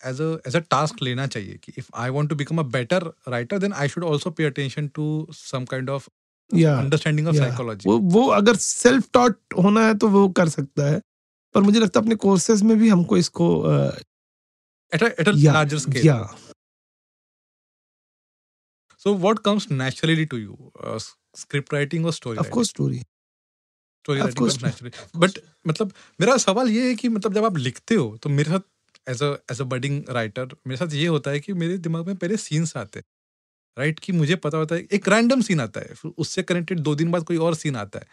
[0.06, 3.12] as a as a task लेना चाहिए कि if I want to become a better
[3.28, 6.08] writer then I should also pay attention to some kind of
[6.52, 11.02] understanding of psychology वो वो अगर सेल्फ टॉट होना है तो वो कर सकता है
[11.56, 13.50] पर मुझे लगता है अपने कोर्सेज में भी हमको इसको
[14.92, 16.22] at at a larger scale या
[19.02, 20.72] so what comes naturally to you
[21.36, 26.88] script writing और story of course story story writing naturally but मतलब मेरा सवाल ये
[26.88, 28.70] है कि मतलब जब आप लिखते हो तो मेरे साथ
[29.08, 32.16] as a as a budding writer मेरे साथ ये होता है कि मेरे दिमाग में
[32.16, 33.06] पहले सीन्स आते हैं
[33.78, 36.96] राइट कि मुझे पता होता है एक रैंडम सीन आता है फिर उससे कनेक्टेड दो
[36.96, 38.06] दिन बाद कोई और सीन आता है।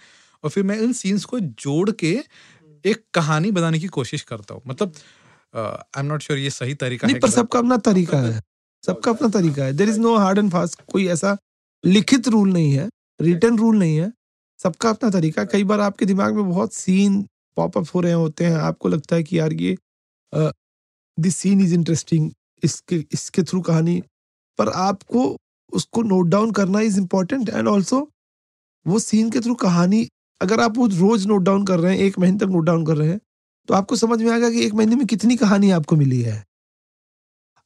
[0.44, 2.10] और फिर मैं उन सीन्स को जोड़ के
[2.84, 4.92] एक कहानी बनाने की कोशिश करता हूँ। मतलब
[5.54, 8.40] आई एम नॉट श्योर ये सही तरीका नहीं है पर सबका अपना तरीका है।
[8.84, 11.36] सबका अपना तरीका है। There is no hard and fast कोई ऐसा
[11.84, 12.88] लिखित रूल नहीं है
[13.20, 14.12] रिटर्न रूल नहीं है।
[14.60, 17.22] सबका अपना तरीका कई बार आपके दिमाग में बहुत सीन
[17.56, 19.76] पॉपअप हो रहे होते हैं आपको लगता है कि यार ये
[21.18, 22.30] दिस सीन इज़ इंटरेस्टिंग
[22.62, 24.02] इसके इसके थ्रू कहानी
[24.58, 25.36] पर आपको
[25.72, 28.08] उसको नोट डाउन करना इज़ इम्पोर्टेंट एंड ऑल्सो
[28.86, 30.08] वो सीन के थ्रू कहानी
[30.40, 32.96] अगर आप वो रोज नोट डाउन कर रहे हैं एक महीने तक नोट डाउन कर
[32.96, 33.20] रहे हैं
[33.68, 36.44] तो आपको समझ में आएगा कि एक महीने में कितनी कहानी आपको मिली है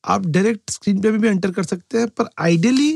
[0.04, 2.92] आप डायरेक्ट स्क्रीन पे भी एंटर कर सकते हैं पर आइडियली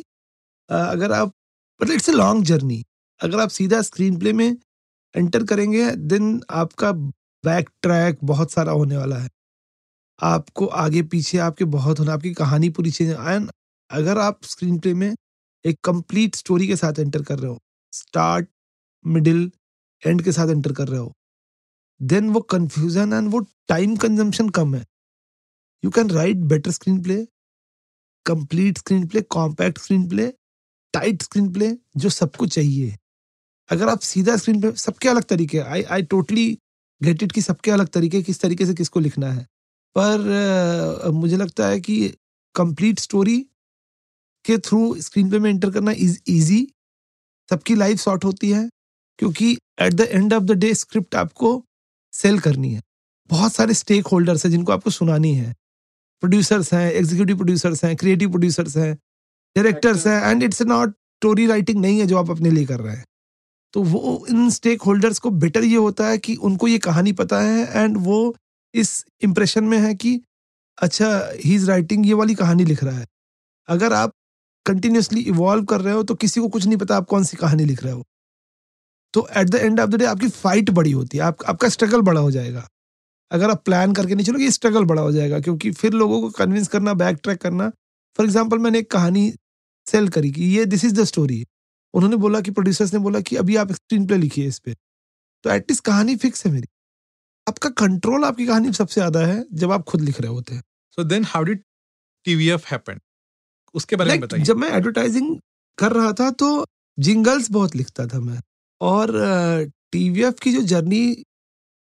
[0.69, 1.33] अगर आप
[1.81, 2.83] मतलब इट्स ए लॉन्ग जर्नी
[3.21, 4.57] अगर आप सीधा स्क्रीन प्ले में
[5.15, 6.93] एंटर करेंगे देन आपका
[7.45, 9.29] बैक ट्रैक बहुत सारा होने वाला है।
[10.23, 13.51] आपको आगे पीछे आपके बहुत होना, आपकी कहानी पूरी चेंज एंड
[13.91, 15.15] अगर आप स्क्रीन प्ले में
[15.65, 17.59] एक कंप्लीट स्टोरी के साथ एंटर कर रहे हो
[17.93, 18.49] स्टार्ट
[19.05, 19.51] मिडिल
[20.03, 21.13] एंड के साथ एंटर कर रहे हो
[22.01, 24.85] देन वो कंफ्यूजन एंड वो टाइम कंजम्पशन कम है।
[25.83, 27.17] You can write better screen play
[28.27, 30.33] complete screen play compact screen play
[30.95, 32.97] tight screen play जो सबको चाहिए।
[33.71, 36.47] अगर आप सीधा स्क्रीन पे, सबके अलग तरीके I I totally
[37.01, 39.47] get it कि सबके अलग तरीके, किस तरीके से किसको लिखना है।
[39.97, 41.97] पर मुझे लगता है कि
[42.55, 43.39] कंप्लीट स्टोरी
[44.45, 46.67] के थ्रू स्क्रीन पे में एंटर करना इज़ इजी
[47.51, 48.69] सबकी लाइफ शॉर्ट होती है
[49.19, 49.51] क्योंकि
[49.83, 51.63] at the end of the day script आपको
[52.13, 52.83] सेल करनी है।
[53.31, 55.53] बहुत सारे स्टेक होल्डर्स हैं जिनको आपको सुनानी है।
[56.23, 58.95] प्रोड्यूसर्स हैं एग्जीक्यूटिव प्रोड्यूसर्स हैं क्रिएटिव प्रोड्यूसर्स हैं
[59.57, 62.97] डायरेक्टर्स हैं and it's not story writing नहीं है जो आप अपने लिए कर रहे
[62.97, 63.05] हैं।
[63.75, 67.41] तो वो इन स्टेक होल्डर्स को बेटर ये होता है कि उनको ये कहानी पता
[67.41, 68.35] है एंड वो
[68.75, 70.21] इस इम्प्रेशन में है कि
[70.79, 73.07] अच्छा ही इज़ राइटिंग ये वाली कहानी लिख रहा है।
[73.69, 74.13] अगर आप
[74.67, 77.65] कंटिन्यूसली इवॉल्व कर रहे हो तो किसी को कुछ नहीं पता आप कौन सी कहानी
[77.65, 78.05] लिख रहे हो।
[79.15, 82.01] तो at the end of the day आपकी फाइट बड़ी होती है आप, आपका स्ट्रगल
[82.03, 82.67] बड़ा हो जाएगा।
[83.31, 86.69] अगर आप प्लान करके नहीं चलोगे स्ट्रगल बड़ा हो जाएगा क्योंकि फिर लोगों को कन्विंस
[86.69, 87.69] करना बैक ट्रैक करना।
[88.19, 89.33] फॉर एग्ज़ाम्पल मैंने एक कहानी
[89.87, 91.45] सेल करी कि ये दिस इज़ द स्टोरी
[91.95, 94.75] उन्होंने बोला कि प्रोड्यूसर्स ने बोला कि अभी आप स्क्रीन प्ले लिखिए इस पर
[95.45, 96.67] तो एटलीस्ट कहानी फिक्स है मेरी।
[97.47, 100.63] आपका कंट्रोल आपकी कहानी सबसे ज़्यादा है जब आप खुद लिख रहे होते हैं।
[100.99, 101.63] So then how did
[102.27, 103.01] TVF happen
[103.75, 105.37] उसके बारे में Like, बताइए। जब मैं एडवर्टाइजिंग
[105.79, 106.49] कर रहा था तो
[106.99, 108.41] जिंगल्स बहुत लिखता था मैं
[108.81, 109.13] और
[109.93, 111.05] टीवीएफ की जो journey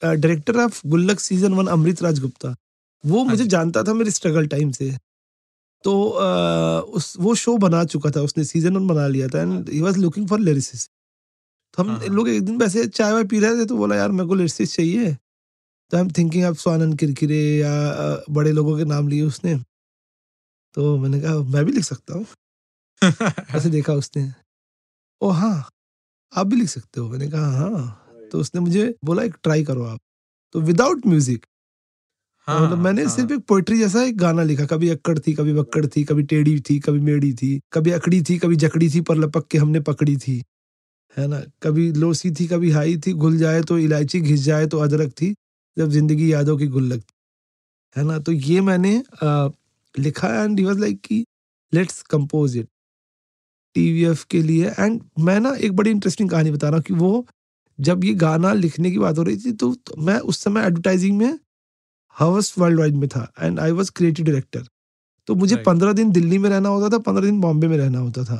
[0.01, 2.55] director of Gullak season one Amrit Raj Gupta
[3.03, 4.91] वो हाँ मुझे जानता था मेरे स्ट्रगल टाइम से।
[5.83, 9.69] तो अ, उस वो शो बना चुका था उसने सीज़न वन बना लिया था and
[9.69, 13.23] he was looking for lyricists तो हम हाँ, हाँ। लोग एक दिन वैसे चाय वाय
[13.25, 15.15] पी रहे थे तो बोला यार मेरे को लिरिसिस चाहिए।
[15.93, 17.71] तो I am thinking of Swanand Kirkire या
[18.29, 19.55] बड़े लोगों के नाम लिए उसने।
[20.75, 22.25] तो मैंने कहा मैं भी लिख सकता हूँ।
[23.55, 24.31] ऐसे देखा उसने।
[25.21, 25.69] ओ हाँ
[26.33, 29.83] आप भी लिख सकते हो। मैंने कहा हाँ। तो उसने मुझे बोला एक ट्राई करो
[29.83, 29.99] आप।
[30.53, 31.45] तो विदाउट म्यूज़िक
[32.47, 35.53] हाँ, मतलब मैंने हाँ। सिर्फ़ एक पोइट्री जैसा एक गाना लिखा। कभी अक्कड़ थी कभी
[35.53, 39.17] बक्कड़ थी कभी टेढ़ी थी कभी मेढ़ी थी कभी अकड़ी थी कभी जकड़ी थी पर
[39.17, 40.41] लपक के हमने पकड़ी थी।
[41.17, 41.41] है ना?
[41.63, 45.35] कभी लोसी थी कभी हाई थी घुल जाए तो इलायची घिस जाए तो अदरक थी।
[45.77, 47.13] जब ज़िंदगी यादों की गुल लगती
[47.95, 48.19] है। ना?
[48.19, 49.49] तो ये मैंने अ,
[49.95, 51.25] लिखा एंड ही वाज लाइक कि
[51.73, 52.67] लेट्स कंपोज इट
[53.75, 57.25] टीवीएफ के लिए एंड मैं ना एक बड़ी इंटरेस्टिंग कहानी बता रहा हूँ कि वो
[57.79, 61.17] जब ये गाना लिखने की बात हो रही थी तो, तो मैं उस समय एडवर्टाइजिंग
[61.17, 61.39] में
[62.15, 64.63] हवस वर्ल्ड वाइड में था and I was creative director
[65.27, 65.55] तो मुझे.
[65.55, 68.37] पंद्रह दिन दिल्ली में रहना होता था पंद्रह दिन बॉम्बे में रहना होता था।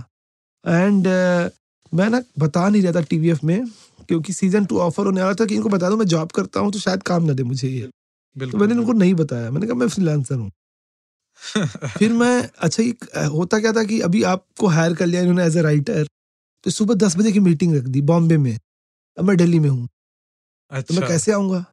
[0.65, 1.49] एंड uh,
[1.93, 3.65] मैं ना बता नहीं रहा था टीवीएफ में
[4.07, 6.71] क्योंकि सीज़न टू ऑफ़र होने वाला था कि इनको बता दो मैं जॉब करता हूँ
[6.71, 7.89] तो शायद काम ना दे मुझे ये।
[8.35, 10.51] तो मैंने उनको नहीं बताया। मैंने कहा मैं फ्रीलांसर हूँ।
[11.97, 15.57] फिर मैं अच्छा ये होता क्या था कि अभी आपको हायर कर लिया इन्होंने एज
[15.57, 16.07] ए राइटर
[16.63, 18.57] तो सुबह दस बजे की मीटिंग रख दी बॉम्बे में।
[19.17, 19.87] अब मैं दिल्ली में हूँ।
[20.71, 21.63] अच्छा। तो अच्छा। मैं कैसे आऊँगा?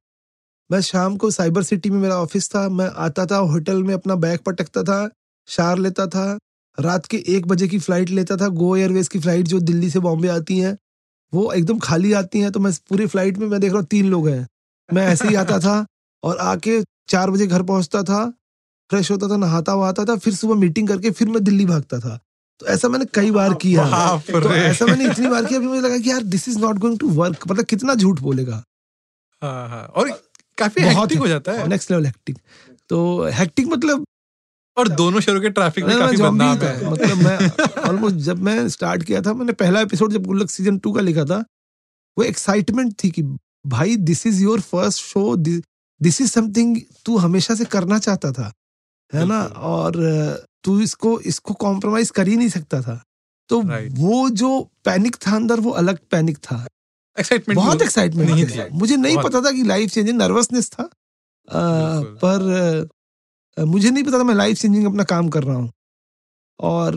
[0.71, 4.15] मैं शाम को साइबर सिटी में मेरा ऑफ़िस था। मैं आता था होटल में अपना
[4.17, 5.09] बैग पटकता था
[5.49, 6.39] शार लेता था।
[6.79, 9.99] रात के एक बजे की फ़्लाइट लेता था। गो एयरवेज की फ़्लाइट जो दिल्ली से
[10.01, 10.77] बॉम्बे आती हैं।
[11.33, 14.07] वो एकदम खाली आती हैं तो मैं पूरी फ़्लाइट में मैं देख रहा हूँ तीन
[14.11, 14.47] लोग हैं।
[14.89, 15.85] मैं ऐसे ही आता था
[16.23, 18.25] और आके चार बजे घर पहुँचता था
[18.91, 22.19] फ्रेश होता था नहाता वहाता था फिर सुबह मीटिंग करके फिर मैं दिल्ली भागता था।
[22.61, 23.85] तो ऐसा मैंने कई बार किया।
[24.19, 26.99] तो ऐसा मैंने इतनी बार किया अभी मुझे लगा कि यार this is not going
[26.99, 28.63] to work मतलब कितना झूठ बोलेगा।
[29.43, 30.11] हाँ हाँ। और
[30.59, 32.37] काफ़ी बहुत हेक्टिक हो। जाता है। नेक्स्ट लेवल हैक्टिंग
[32.91, 34.05] तो हैक्टिंग मतलब
[34.81, 37.39] और दोनों शहरों के ट्रैफ़िक में काफ़ी बदनाम था। है। मतलब मैं
[37.89, 41.25] ऑलमोस्ट जब मैं स्टार्ट किया था मैंने पहला एपिसोड जब गुल्लक सीज़न टू का लिखा
[41.25, 41.39] था
[42.19, 43.23] वो एक्साइटमेंट थी कि
[43.67, 48.53] भाई this is your first show this is something तू हमेशा से करना चाहता था
[49.15, 49.43] है ना?
[49.45, 49.97] और
[50.65, 53.03] तू इसको इसको कॉम्प्रोमाइज कर ही नहीं सकता था।
[53.51, 53.61] तो
[54.01, 56.67] वो जो पैनिक था अंदर वो अलग पैनिक था।
[57.17, 62.15] एक्साइटमेंट बहुत एक्साइटमेंट नहीं थी। मुझे नहीं पता था कि लाइफ चेंजिंग नर्वसनेस था। बिल्कुल।
[62.25, 62.89] पर
[63.65, 65.73] मुझे नहीं पता था मैं लाइफ चेंजिंग अपना काम कर रहा हूँ।
[66.61, 66.95] और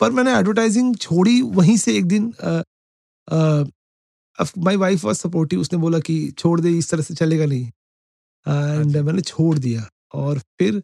[0.00, 2.34] पर मैंने एडवर्टाइजिंग छोड़ी वहीं से एक दिन
[4.58, 7.66] माई वाइफ वॉज़ सपोर्टिव उसने बोला कि छोड़ दे इस तरह से चलेगा नहीं।
[8.48, 10.82] एंड अच्छा। मैंने छोड़ दिया। और फिर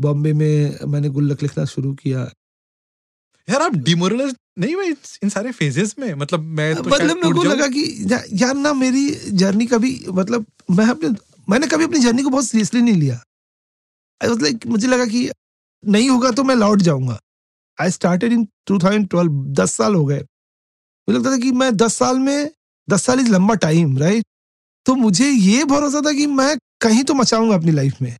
[0.00, 2.30] बॉम्बे में मैंने गुल्लक लिखना शुरू किया।
[3.50, 4.86] यार आप डिमोरलाइज नहीं हुए
[5.22, 6.14] इन सारे फेजेस में?
[6.14, 10.46] मतलब मैं तो मतलब मेरे को लगा कि या- यार ना मेरी जर्नी कभी मतलब
[10.70, 11.08] मैं अपने
[11.48, 13.23] मैंने कभी अपनी जर्नी को बहुत सीरियसली नहीं लिया।
[14.20, 15.28] लाइक मुझे लगा कि
[15.84, 17.18] नहीं होगा तो मैं लौट जाऊँगा।
[17.78, 19.28] आई स्टार्टेड इन 2012
[19.60, 20.20] दस साल हो गए।
[21.08, 22.50] मुझे लगता था कि मैं दस साल में
[22.88, 24.26] दस साल इज़ लंबा टाइम राइट
[24.86, 28.16] तो मुझे ये भरोसा था कि मैं कहीं तो मचाऊँगा अपनी लाइफ में।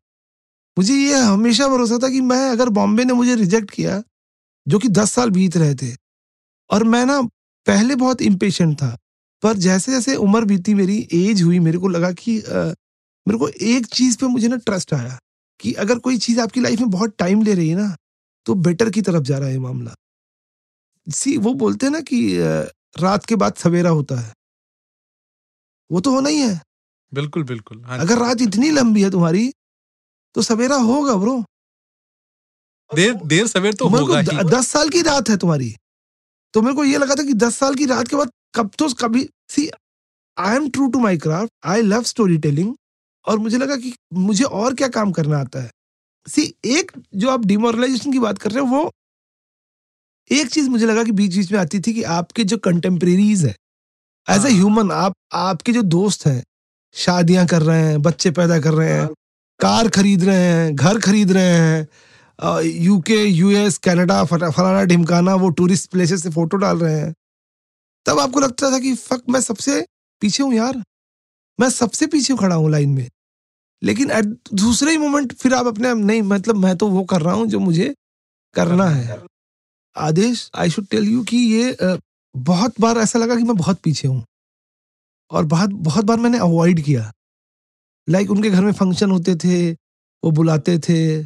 [0.77, 4.03] मुझे ये हमेशा भरोसा था कि मैं अगर बॉम्बे ने मुझे रिजेक्ट किया
[4.67, 5.93] जो कि दस साल बीत रहे थे
[6.71, 7.21] और मैं ना
[7.67, 8.97] पहले बहुत इम्पेशेंट था
[9.43, 12.59] पर जैसे जैसे उम्र बीती मेरी एज हुई मेरे को लगा कि अ,
[13.27, 15.19] मेरे को एक चीज़ पे मुझे ना ट्रस्ट आया।
[15.61, 17.97] कि अगर कोई चीज़ आपकी लाइफ में बहुत टाइम ले रही है ना
[18.47, 19.95] तो बेटर की तरफ़ जा रहा है मामला।
[21.07, 22.19] सी वो बोलते हैं ना कि
[23.01, 24.33] रात के बाद सवेरा होता है।
[25.91, 26.61] वो तो होना ही है।
[27.15, 29.53] बिल्कुल बिल्कुल। हाँ अगर रात इतनी लंबी है तुम्हारी
[30.35, 31.45] तो सवेरा होगा ब्रो
[32.91, 35.75] देर देर सवेर तो होगा द- ही। दस साल की रात है तुम्हारी।
[36.55, 38.89] तो मेरे को ये लगा था कि दस साल की रात के बाद कब तो
[38.95, 39.71] कभी see
[40.39, 42.75] I am true to my craft I love story telling
[43.27, 45.71] और मुझे लगा कि मुझे और क्या काम करना आता है।
[46.27, 48.91] सी एक जो आप डिमोरलाइजेशन की बात कर रहे हो वो
[50.31, 53.55] एक चीज़ मुझे लगा कि बीच बीच में आती थी कि आपके जो कंटेम्प्रेरीज है
[54.27, 56.43] एज ए। ह्यूमन आप आपके जो दोस्त हैं
[56.95, 59.09] शादियाँ कर रहे हैं बच्चे पैदा कर रहे हैं
[59.61, 65.91] कार खरीद रहे हैं घर खरीद रहे हैं यूके यूएस कनाडा फलाना ढिमकाना वो टूरिस्ट
[65.91, 67.13] प्लेसेस से फ़ोटो डाल रहे हैं।
[68.07, 69.81] तब आपको लगता था कि फक मैं सबसे
[70.23, 70.83] पीछे हूँ यार।
[71.59, 73.09] मैं सबसे पीछे खड़ा हूँ लाइन में।
[73.85, 77.35] लेकिन at दूसरे ही मोमेंट फिर आप अपने नहीं मतलब मैं तो वो कर रहा
[77.35, 77.95] हूँ जो मुझे
[78.55, 79.21] करना है।
[79.97, 81.99] Adesh I should tell you कि ये
[82.35, 84.25] बहुत बार ऐसा लगा कि मैं बहुत पीछे हूँ।
[85.31, 87.13] और बहुत बहुत बार मैंने अवॉइड किया।
[88.09, 91.23] लाइक उनके घर में फ़ंक्शन होते थे, वो बुलाते थे।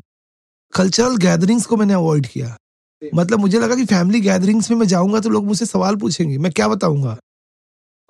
[0.72, 2.56] कल्चरल गैदरिंग्स को मैंने अवॉइड किया।
[3.02, 6.52] मतलब मुझे लगा कि फैमिली गैदरिंग्स में मैं जाऊँगा तो लोग मुझसे सवाल पूछेंगे। मैं
[6.52, 7.16] क्या बताऊँगा?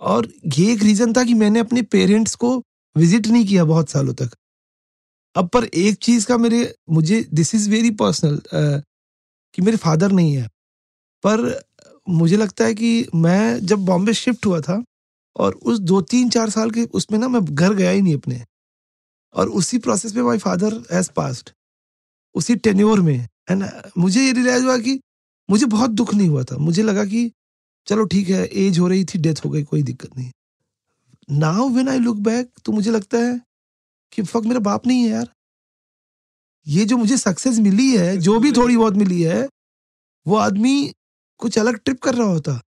[0.00, 2.56] और ये एक रीजन था कि मैंने अपने पेरेंट्स को
[2.96, 4.30] विज़िट नहीं किया बहुत सालों तक।
[5.36, 8.40] अब पर एक चीज़ का मेरे, मुझे दिस इज़ वेरी पर्सनल
[9.54, 10.46] कि मेरे फादर नहीं है।
[11.24, 11.62] पर
[12.10, 14.82] मुझे लगता है कि मैं जब बॉम्बे शिफ्ट हुआ था
[15.36, 18.44] और उस दो तीन चार साल के उसमें ना मैं घर गया ही नहीं अपने।
[19.34, 21.52] और उसी प्रोसेस में माई फादर हैज़ पास्ट
[22.34, 23.64] उसी टेन्योर में। एंड
[23.98, 24.98] मुझे ये रियलाइज़ हुआ कि
[25.48, 27.30] मुझे बहुत दुख नहीं हुआ था। मुझे लगा कि
[27.86, 30.30] चलो ठीक है एज हो रही थी डेथ हो गई, कोई दिक्कत नहीं।
[31.30, 33.40] Now when I look back तो मुझे लगता है
[34.12, 35.28] कि फक मेरा बाप नहीं है यार।
[36.66, 39.48] ये जो मुझे सक्सेस मिली है जो भी थोड़ी बहुत मिली है
[40.26, 40.92] वो आदमी
[41.40, 42.60] कुछ अलग ट्रिप कर रहा होता।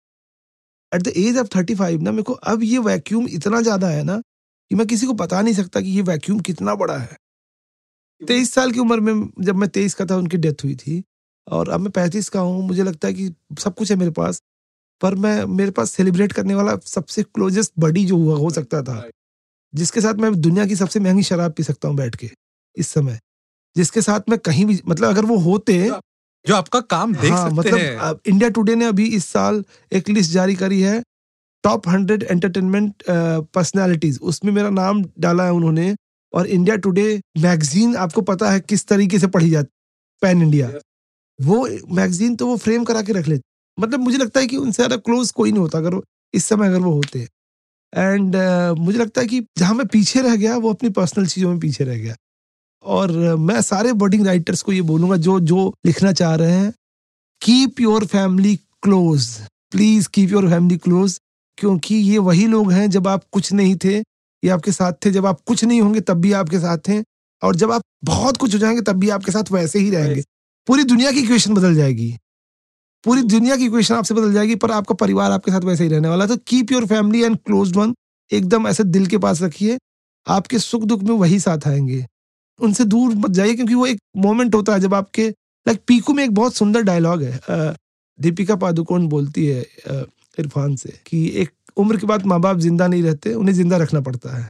[0.92, 4.02] At the age of thirty five ना मेरे को अब ये वैक्यूम इतना ज़्यादा है
[4.04, 7.16] ना कि मैं किसी को बता नहीं सकता कि ये वैक्यूम कितना बड़ा है।
[8.20, 11.02] तेईस साल की उम्र में जब मैं तेईस का था उनकी डेथ हुई थी
[11.46, 14.42] और अब मैं पैंतीस का हूँ मुझे लगता है कि सब कुछ है मेरे पास
[15.00, 19.02] पर मैं मेरे पास सेलिब्रेट करने वाला सबसे क्लोजेस्ट बडी जो हुआ हो सकता था।
[19.74, 22.30] जिसके साथ मैं दुनिया की सबसे महँगी शराब पी सकता हूँ बैठ के
[22.76, 23.18] इस समय।
[23.76, 25.78] जिसके साथ मैं कहीं भी मतलब अगर वो होते
[26.44, 30.08] जो आपका काम देख हाँ सकते मतलब हैं। इंडिया टुडे ने अभी इस साल एक
[30.08, 31.02] लिस्ट जारी करी है
[31.64, 35.94] टॉप हंड्रेड एंटरटेनमेंट पर्सनालिटीज। उसमें मेरा नाम डाला है उन्होंने
[36.32, 39.68] और इंडिया टुडे मैगजीन आपको पता है किस तरीके से पढ़ी जाती
[40.22, 40.70] पैन इंडिया।
[41.38, 43.42] वो मैगजीन तो वो फ्रेम करा के रख लेते।
[43.78, 46.00] मतलब मुझे लगता है कि उनसे ज़्यादा क्लोज कोई नहीं होता अगर
[46.34, 47.26] इस समय अगर वो होते।
[47.96, 51.50] एंड uh, मुझे लगता है कि जहाँ मैं पीछे रह गया वो अपनी पर्सनल चीज़ों
[51.50, 52.16] में पीछे रह गया।
[52.82, 56.72] और uh, मैं सारे बर्डिंग राइटर्स को ये बोलूँगा जो जो लिखना चाह रहे हैं
[57.42, 61.20] keep your family close please keep your family close
[61.56, 63.98] क्योंकि ये वही लोग हैं जब आप कुछ नहीं थे
[64.44, 67.04] ये आपके साथ थे जब आप कुछ नहीं होंगे तब भी आपके साथ हैं
[67.42, 70.24] और जब आप बहुत कुछ हो जाएँगे तब भी आपके साथ वैसे ही रहेंगे।
[70.66, 72.18] पूरी दुनिया की इक्वेशन बदल जाएगी।
[73.04, 76.08] पूरी दुनिया की इक्वेशन आपसे बदल जाएगी, पर आपका परिवार आपके साथ वैसे ही रहने
[76.08, 77.94] वाला। तो keep your family and close one
[78.30, 79.78] एकदम ऐसे दिल के पास रखिए।
[80.26, 82.04] आपके सुख दुख में वही साथ आएँगे।
[82.60, 85.28] उनसे दूर मत जाइए, क्योंकि वो एक मोमेंट होता है जब आपके
[85.66, 87.74] लाइक पीकू में एक बहुत सुंदर डायलॉग है।
[88.18, 89.60] दीपिका पादुकोण बोलती है
[90.38, 94.00] इरफान से कि एक उम्र के बाद माँ बाप ज़िंदा नहीं रहते, उन्हें ज़िंदा रखना
[94.00, 94.48] पड़ता है।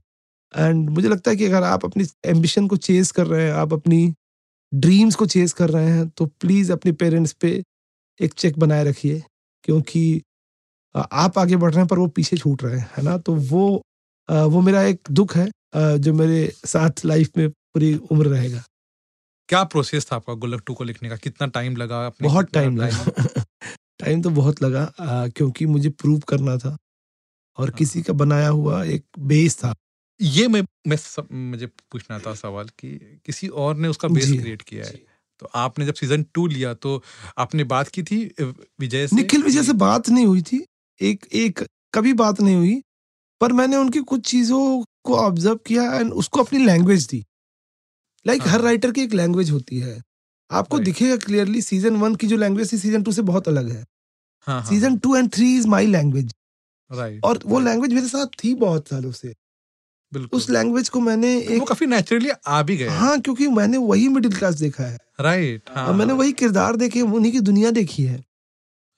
[0.54, 3.72] एंड मुझे लगता है कि अगर आप अपनी एम्बिशन को चेज कर रहे हैं, आप
[3.72, 4.14] अपनी
[4.72, 7.62] ड्रीम्स को चेज कर रहे हैं तो प्लीज़ अपने पेरेंट्स पे
[8.20, 9.22] एक चेक बनाए रखिए
[9.64, 10.22] क्योंकि
[10.96, 13.18] आप आगे बढ़ रहे हैं पर वो पीछे छूट रहे हैं है ना?
[13.18, 13.83] तो वो
[14.30, 15.48] वो मेरा एक दुख है
[15.98, 18.62] जो मेरे साथ लाइफ में पूरी उम्र रहेगा।
[19.48, 21.16] क्या प्रोसेस था आपका गुल्लक टू को लिखने का?
[21.16, 22.28] कितना टाइम लगा आपने?
[22.28, 23.44] बहुत टाइम लगा।
[24.00, 26.76] टाइम तो बहुत लगा क्योंकि मुझे प्रूव करना था
[27.59, 29.74] और हाँ। किसी का बनाया हुआ एक बेस था।
[30.20, 34.62] ये मैं मैं सब, मुझे पूछना था सवाल कि किसी और ने उसका बेस क्रिएट
[34.62, 35.10] किया है?
[35.40, 37.03] तो आपने जब सीज़न टू लिया तो
[37.38, 39.16] आपने बात की थी विजय से?
[39.16, 40.64] निखिल विजय से बात नहीं हुई थी।
[41.00, 42.81] एक एक कभी बात नहीं हुई
[43.40, 44.61] पर मैंने उनकी कुछ चीज़ों
[45.05, 47.24] को ऑब्ज़र्व किया एंड उसको अपनी लैंग्वेज दी।
[48.26, 50.00] लाइक हाँ। हर राइटर की एक लैंग्वेज होती है।
[50.50, 50.85] आपको Right.
[50.87, 53.85] दिखेगा क्लियरली सीज़न वन की जो लैंग्वेज थी सीज़न टू से बहुत अलग है।
[54.46, 56.33] हाँ, हाँ, season two and three is my language
[56.90, 59.35] right और वो लैंग्वेज मेरे साथ थी बहुत सालों से।
[60.33, 64.09] उस लैंग्वेज को मैंने वो एक काफ़ी नेचुरली आ भी गए हाँ। क्योंकि मैंने वही
[64.09, 68.03] मिडिल क्लास देखा है। राइट हाँ। और मैंने वही किरदार देखे उन्हीं की दुनिया देखी
[68.03, 68.25] है।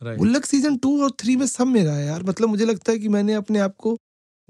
[0.03, 3.09] गुल्लक सीज़न टू और थ्री में सब मेरा है यार। मतलब मुझे लगता है कि
[3.09, 3.99] मैंने अपने आप को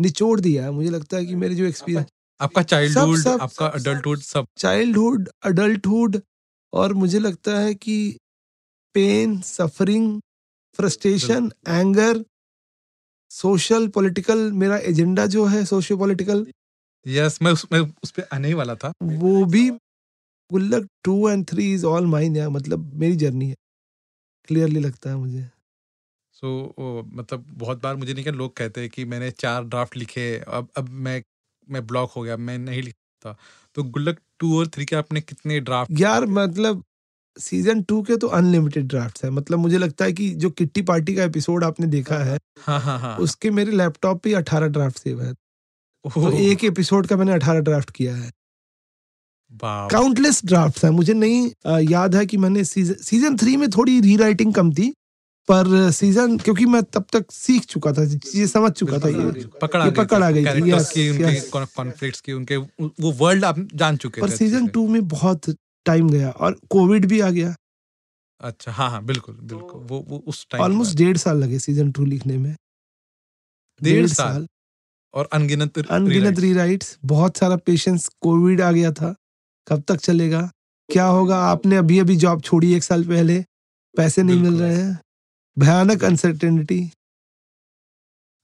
[0.00, 2.06] निचोड़ दिया है। मुझे लगता है कि मेरे जो एक्सपीरियंस
[2.40, 6.20] आपका चाइल्डहुड आपका अडल्टहुड सब। चाइल्डहुड अडल्टहुड
[6.72, 8.18] और मुझे लगता है कि
[8.94, 10.20] pain suffering
[10.74, 12.24] frustration anger
[13.32, 16.46] social political मेरा एजेंडा जो है सोशियो पॉलिटिकल।
[17.06, 19.70] यस मैं उस मैं उस पे आने ही वाला था। वो भी
[20.50, 23.54] Gullak two and three is all mine यार मतलब मेरी जर्नी है।
[24.48, 25.42] क्लियरली लगता है मुझे।
[26.32, 29.96] सो so, मतलब बहुत बार मुझे नहीं क्या लोग कहते हैं कि मैंने चार ड्राफ्ट
[29.96, 31.22] लिखे अब अब मैं
[31.70, 33.36] मैं ब्लॉक हो गया मैं नहीं लिखता।
[33.74, 36.84] तो गुल्लक टू और थ्री के आपने कितने ड्राफ्ट यार मतलब
[37.36, 41.14] सीज़न टू के तो अनलिमिटेड ड्राफ्ट है। मतलब मुझे लगता है कि जो किट्टी पार्टी
[41.14, 45.22] का एपिसोड आपने देखा है हाँ हाँ हाँ। उसके मेरे लैपटॉप पे अठारह ड्राफ्ट सेव
[45.22, 45.32] है।
[46.04, 48.30] तो एक एपिसोड का मैंने अठारह ड्राफ्ट किया है।
[49.92, 54.52] काउंटलेस ड्राफ्ट है। मुझे नहीं याद है कि मैंने सीज़न सीज़न थ्री में थोड़ी रीराइटिंग
[54.54, 54.88] कम थी
[55.48, 59.82] पर सीज़न क्योंकि मैं तब तक सीख चुका था चीज़ें समझ चुका था ये पकड़
[59.82, 64.20] ये पकड़ आ गई थी, की उनके कॉन्फ्लिक्ट्स की उनके वो वर्ल्ड आप जान चुके
[64.20, 65.50] पर सीज़न टू में बहुत
[65.86, 67.54] टाइम गया और कोविड भी आ गया।
[68.40, 72.04] अच्छा हाँ हाँ बिल्कुल बिल्कुल वो वो उस टाइम ऑलमोस्ट डेढ़ साल लगे सीज़न टू
[72.04, 72.56] लिखने में।
[73.80, 74.46] डेढ़ साल?
[75.14, 79.14] और अनगिनत अनगिनत। रीराइट्स बहुत सारा पेशेंस कोविड आ गया था।
[79.66, 80.40] कब तक चलेगा?
[80.88, 81.38] क्या होगा?
[81.38, 83.44] आपने अभी अभी जॉब छोड़ी एक साल पहले
[83.94, 84.98] पैसे नहीं मिल रहे हैं।
[85.56, 86.80] भयानक अनसर्टेनिटी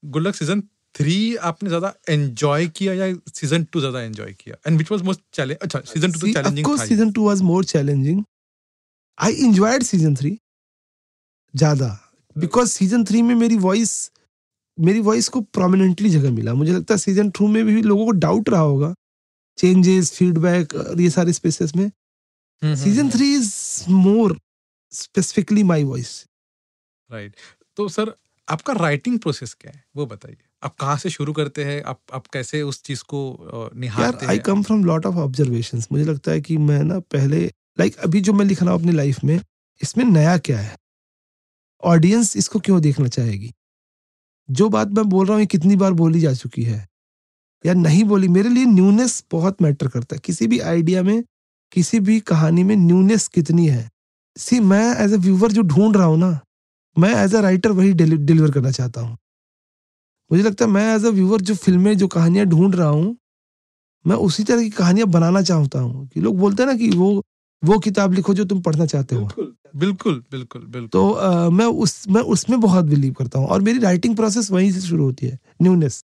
[0.03, 0.63] गुल्लक सीज़न
[0.95, 4.55] थ्री आपने ज़्यादा एंजॉय किया या सीज़न टू ज़्यादा एंजॉय किया?
[4.67, 7.65] And which was most challenge अच्छा सीज़न टू तो चैलेंजिंग था season two was more
[7.65, 8.23] challenging
[9.17, 10.37] I enjoyed season three
[11.53, 11.87] ज़्यादा
[12.35, 14.11] बिकॉज़ सीज़न थ्री में मेरी वॉइस
[14.77, 18.11] मेरी वॉइस को प्रोमिनेंटली जगह मिला। मुझे लगता है सीज़न टू में भी लोगों को
[18.19, 18.93] डाउट रहा होगा।
[19.57, 21.89] चेंजेस फीडबैक ये सारे स्पेसेस में।
[22.61, 23.49] Season three is
[23.89, 24.37] more
[24.93, 26.13] specifically my voice
[27.09, 27.35] right
[27.77, 28.13] तो सर
[28.47, 29.83] आपका राइटिंग प्रोसेस क्या है?
[29.95, 31.81] वो बताइए। आप कहाँ से शुरू करते हैं?
[31.83, 35.87] आप आप कैसे उस चीज़ को अ, यार निहारते I come from lot of observations
[35.91, 37.39] मुझे लगता है कि मैं ना पहले
[37.79, 39.39] लाइक like, अभी जो मैं लिख रहा हूँ अपनी लाइफ में
[39.81, 40.75] इसमें नया क्या है?
[41.83, 43.51] ऑडियंस इसको क्यों देखना चाहेगी?
[44.49, 46.87] जो बात मैं बोल रहा हूँ ये कितनी बार बोली जा चुकी है?
[47.65, 48.27] या नहीं बोली?
[48.27, 51.23] मेरे लिए न्यूनेस बहुत मैटर करता है। किसी भी आइडिया में
[51.71, 53.89] किसी भी कहानी में न्यूनेस कितनी है?
[54.37, 56.39] सी मैं एज अ व्यूवर जो ढूंढ रहा हूँ ना
[56.97, 59.17] मैं एज अ राइटर वही डिलीवर करना चाहता हूँ।
[60.31, 63.15] मुझे लगता है मैं एज अ व्यूवर जो फ़िल्में जो कहानियाँ ढूंढ रहा हूँ
[64.05, 67.23] मैं उसी तरह की कहानियाँ बनाना चाहता हूँ कि लोग बोलते हैं ना कि वो
[67.63, 69.21] वो किताब लिखो जो तुम पढ़ना चाहते हो।
[69.75, 73.79] बिल्कुल बिल्कुल बिल्कुल तो अ, मैं उस मैं उसमें बहुत बिलीव करता हूँ और मेरी
[73.79, 76.03] राइटिंग प्रोसेस वहीं से शुरू होती है न्यूनेस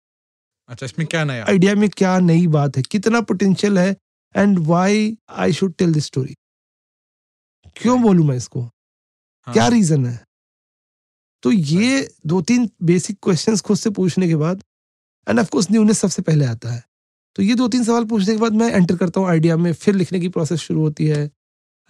[0.70, 1.46] अच्छा इसमें क्या नया?
[1.46, 3.96] आइडिया में क्या नई बात है कितना पोटेंशियल है
[4.36, 6.36] and why I should tell this story
[7.76, 8.62] क्यों बोलू मैं इसको?
[8.62, 10.20] हाँ, क्या रीजन है?
[11.44, 14.64] तो ये दो तीन बेसिक क्वेश्चंस खुद से पूछने के बाद
[15.30, 16.84] एंड ऑफ़ कोर्स न्यूनेस सबसे पहले आता है।
[17.36, 19.96] तो ये दो तीन सवाल पूछने के बाद मैं एंटर करता हूँ आइडिया में फिर
[19.96, 21.32] लिखने की प्रोसेस शुरू होती है।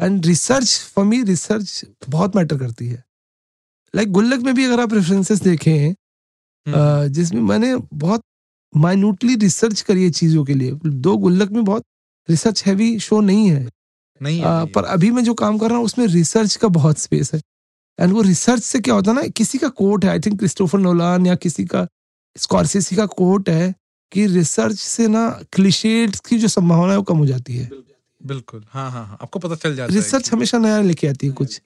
[0.02, 3.04] And research for me research बहुत मैटर करती है।
[3.96, 8.22] लाइक गुल्लक में भी अगर आप रेफरेंसेस देखें हम्म, जिसमें मैंने बहुत
[8.76, 11.84] माइन्यूटली रिसर्च करी है चीज़ों के लिए दो गुल्लक में बहुत
[12.30, 13.70] रिसर्च हैवी शो नहीं है।
[14.22, 16.56] नहीं है, आ, नहीं है। पर अभी मैं जो काम कर रहा हूँ उसमें रिसर्च
[16.56, 17.42] का बहुत स्पेस है।
[18.00, 20.80] एंड वो रिसर्च से क्या होता है ना किसी का कोट है आई थिंक क्रिस्टोफर
[20.80, 21.88] नोलान या किसी का
[22.36, 23.74] स्कॉर्सेसी का कोट है
[24.12, 27.70] कि रिसर्च से ना क्लिशेड्स की जो संभावना है वो कम हो जाती है।
[28.22, 31.34] बिल्कुल हाँ हाँ हाँ आपको पता चल जाता है रिसर्च हमेशा नया लेके आती है
[31.34, 31.62] कुछ।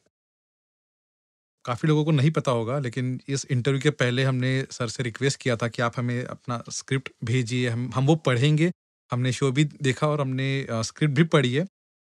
[1.65, 5.39] काफ़ी लोगों को नहीं पता होगा लेकिन इस इंटरव्यू के पहले हमने सर से रिक्वेस्ट
[5.41, 8.71] किया था कि आप हमें अपना स्क्रिप्ट भेजिए हम हम वो पढ़ेंगे।
[9.11, 11.65] हमने शो भी देखा और हमने स्क्रिप्ट भी पढ़ी है।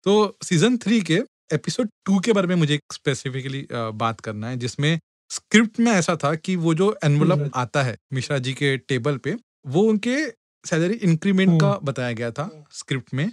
[0.05, 1.19] तो सीज़न थ्री के
[1.53, 4.99] एपिसोड टू के बारे में मुझे स्पेसिफिकली बात करना है जिसमें
[5.31, 9.17] स्क्रिप्ट में ऐसा था कि वो जो एनवलप हम्म। आता है मिश्रा जी के टेबल
[9.17, 9.35] पे
[9.67, 10.17] वो उनके
[10.63, 13.31] सैलरी इंक्रीमेंट का बताया गया था स्क्रिप्ट में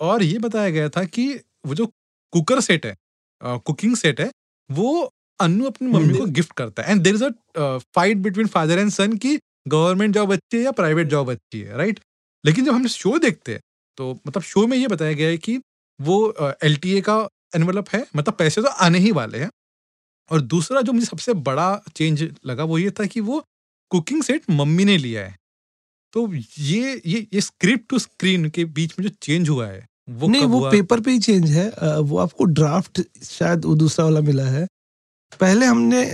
[0.00, 1.28] और ये बताया गया था कि
[1.66, 1.86] वो जो
[2.32, 2.96] कुकर सेट है
[3.40, 4.30] कुकिंग सेट है
[4.70, 4.90] वो
[5.40, 8.90] अन्नू अपनी मम्मी को गिफ्ट करता है। And there is a fight between father and
[8.90, 12.00] son की गवर्नमेंट जॉब अच्छी है या प्राइवेट जॉब अच्छी है राइट
[12.44, 13.60] लेकिन जब हम शो देखते हैं
[13.98, 15.60] तो मतलब शो में ये बताया गया है कि
[16.00, 16.18] वो
[16.64, 17.16] एलटीए का
[17.52, 19.50] एनवलप है मतलब पैसे तो आने ही वाले हैं।
[20.30, 23.42] और दूसरा जो मुझे सबसे बड़ा चेंज लगा वो ये था कि वो
[23.90, 25.36] कुकिंग सेट मम्मी ने लिया है।
[26.14, 30.28] तो ये ये ये स्क्रिप्ट टू स्क्रीन के बीच में जो चेंज हुआ है वो
[30.28, 30.70] नहीं वो?
[30.70, 31.68] पेपर पे ही चेंज है।
[32.00, 34.66] वो आपको ड्राफ्ट शायद वो दूसरा वाला मिला है।
[35.40, 36.04] पहले हमने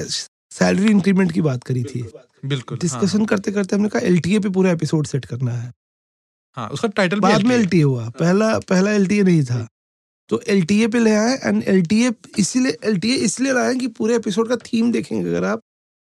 [0.51, 2.03] सैलरी इंक्रीमेंट की बात करी थी।
[2.45, 5.73] बिल्कुल डिस्कशन हाँ, करते करते हमने कहा एलटीए पे पूरा एपिसोड सेट करना है।
[6.57, 9.67] हाँ उसका टाइटल बाद में एलटीए हुआ। पहला पहला एलटीए नहीं था।
[10.31, 14.57] तो एलटीए पे ले आए एंड एलटीए इसीलिए एलटीए इसलिए लाए कि पूरे एपिसोड का
[14.65, 15.61] थीम देखेंगे अगर आप।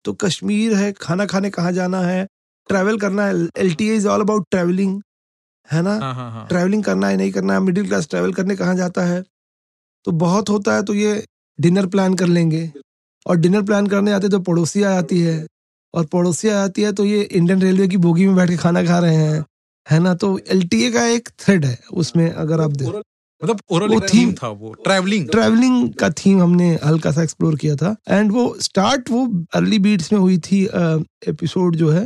[0.06, 2.26] तो कश्मीर है खाना खाने कहाँ जाना है
[2.70, 5.02] ट्रैवल करना है LTA is all about travelling
[5.70, 5.94] है ना?
[5.96, 9.06] हाँ हाँ हाँ। ट्रैवलिंग करना है नहीं करना है मिडिल क्लास ट्रैवल करने कहाँ जाता
[9.06, 9.24] है?
[10.06, 11.24] तो बहुत होता है तो ये
[11.60, 12.72] डिनर प्लान कर लेंगे।
[13.26, 15.46] और डिनर प्लान करने आते तो पड़ोसी आ जाती है।
[15.94, 18.84] और पड़ोसी आ जाती है तो ये इंडियन रेलवे की बोगी में बैठ के खाना
[18.86, 19.44] खा रहे हैं
[19.88, 20.14] है ना?
[20.16, 23.02] तो एलटीए का एक थ्रेड है उसमें अगर आप देख।
[23.42, 27.76] मतलब ओवरऑल वो थीम था वो ट्रैवलिंग ट्रैवलिंग का थीम हमने हल्का सा एक्सप्लोर किया
[27.76, 29.26] था। एंड वो स्टार्ट वो
[29.56, 30.64] अर्ली बीट्स में हुई थी
[31.28, 32.04] एपिसोड जो है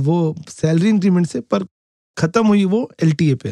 [0.00, 1.64] वो सैलरी इंक्रीमेंट से पर
[2.16, 3.50] खत्म हुई वो एलटीए पे।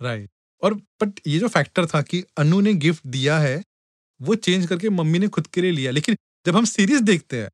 [0.00, 0.30] राइट
[0.62, 3.62] और बट ये जो फैक्टर था कि अनु ने गिफ्ट दिया है
[4.20, 6.16] वो चेंज करके मम्मी ने खुद के लिए लिया। लेकिन
[6.46, 7.50] जब हम सीरीज़ देखते हैं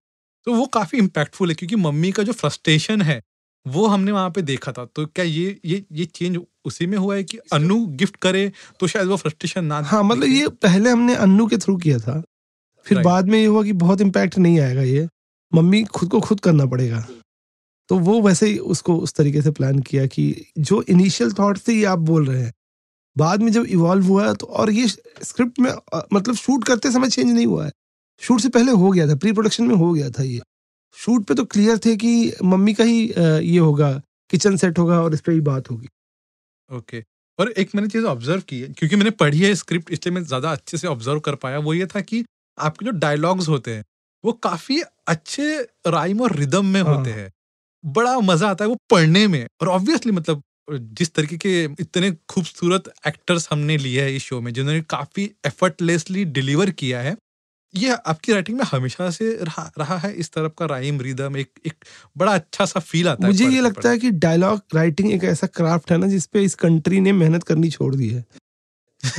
[0.47, 3.20] तो वो काफ़ी इम्पैक्टफुल है क्योंकि मम्मी का जो फ्रस्ट्रेशन है
[3.66, 7.14] वो हमने वहाँ पे देखा था। तो क्या ये ये ये चेंज उसी में हुआ
[7.14, 8.50] है कि अनु गिफ्ट करे
[8.80, 12.22] तो शायद वो फ्रस्ट्रेशन ना हाँ मतलब ये पहले हमने अन्नू के थ्रू किया था।
[12.86, 15.09] फिर बाद में ये हुआ कि बहुत इम्पैक्ट नहीं आएगा ये।
[15.52, 17.06] मम्मी खुद को खुद करना पड़ेगा।
[17.90, 20.24] तो वो वैसे ही उसको उस तरीके से प्लान किया कि
[20.59, 22.52] जो इनिशियल थॉट थे ये आप बोल रहे हैं
[23.16, 25.70] बाद में जब इवॉल्व हुआ तो और ये स्क्रिप्ट में
[26.12, 27.72] मतलब शूट करते समय चेंज नहीं हुआ है।
[28.22, 30.40] शूट से पहले हो गया था प्री प्रोडक्शन में हो गया था ये।
[30.97, 32.12] शूट पे तो क्लियर थे कि
[32.45, 33.91] मम्मी का ही ये होगा
[34.30, 35.89] किचन सेट होगा और इस पर ही बात होगी
[36.70, 37.07] ओके okay.
[37.39, 40.53] और एक मैंने चीज़ ऑब्ज़र्व की है क्योंकि मैंने पढ़ी है स्क्रिप्ट इसलिए मैं ज़्यादा
[40.53, 42.24] अच्छे से ऑब्ज़र्व कर पाया वो ये था कि
[42.59, 43.84] आपके जो डायलॉग्स होते हैं
[44.24, 47.30] वो काफ़ी अच्छे राइम और रिदम में हाँ। होते हैं
[47.84, 52.93] बड़ा मज़ा आता है वो पढ़ने में और ऑब्वियसली मतलब जिस तरीके के इतने खूबसूरत
[53.07, 57.16] एक्टर्स हमने लिए हैं इस शो में जिन्होंने काफ़ी एफर्टलेसली डिलीवर किया है
[57.75, 60.12] ये आपकी राइटिंग में हमेशा से रहा, रहा है?
[60.14, 61.85] इस तरफ़ का राइम रिदम एक एक
[62.16, 65.47] बड़ा अच्छा सा फील आता है मुझे ये लगता है कि डायलॉग राइटिंग एक ऐसा
[65.47, 68.25] क्राफ्ट है ना जिसपे इस कंट्री ने मेहनत करनी छोड़ दी है।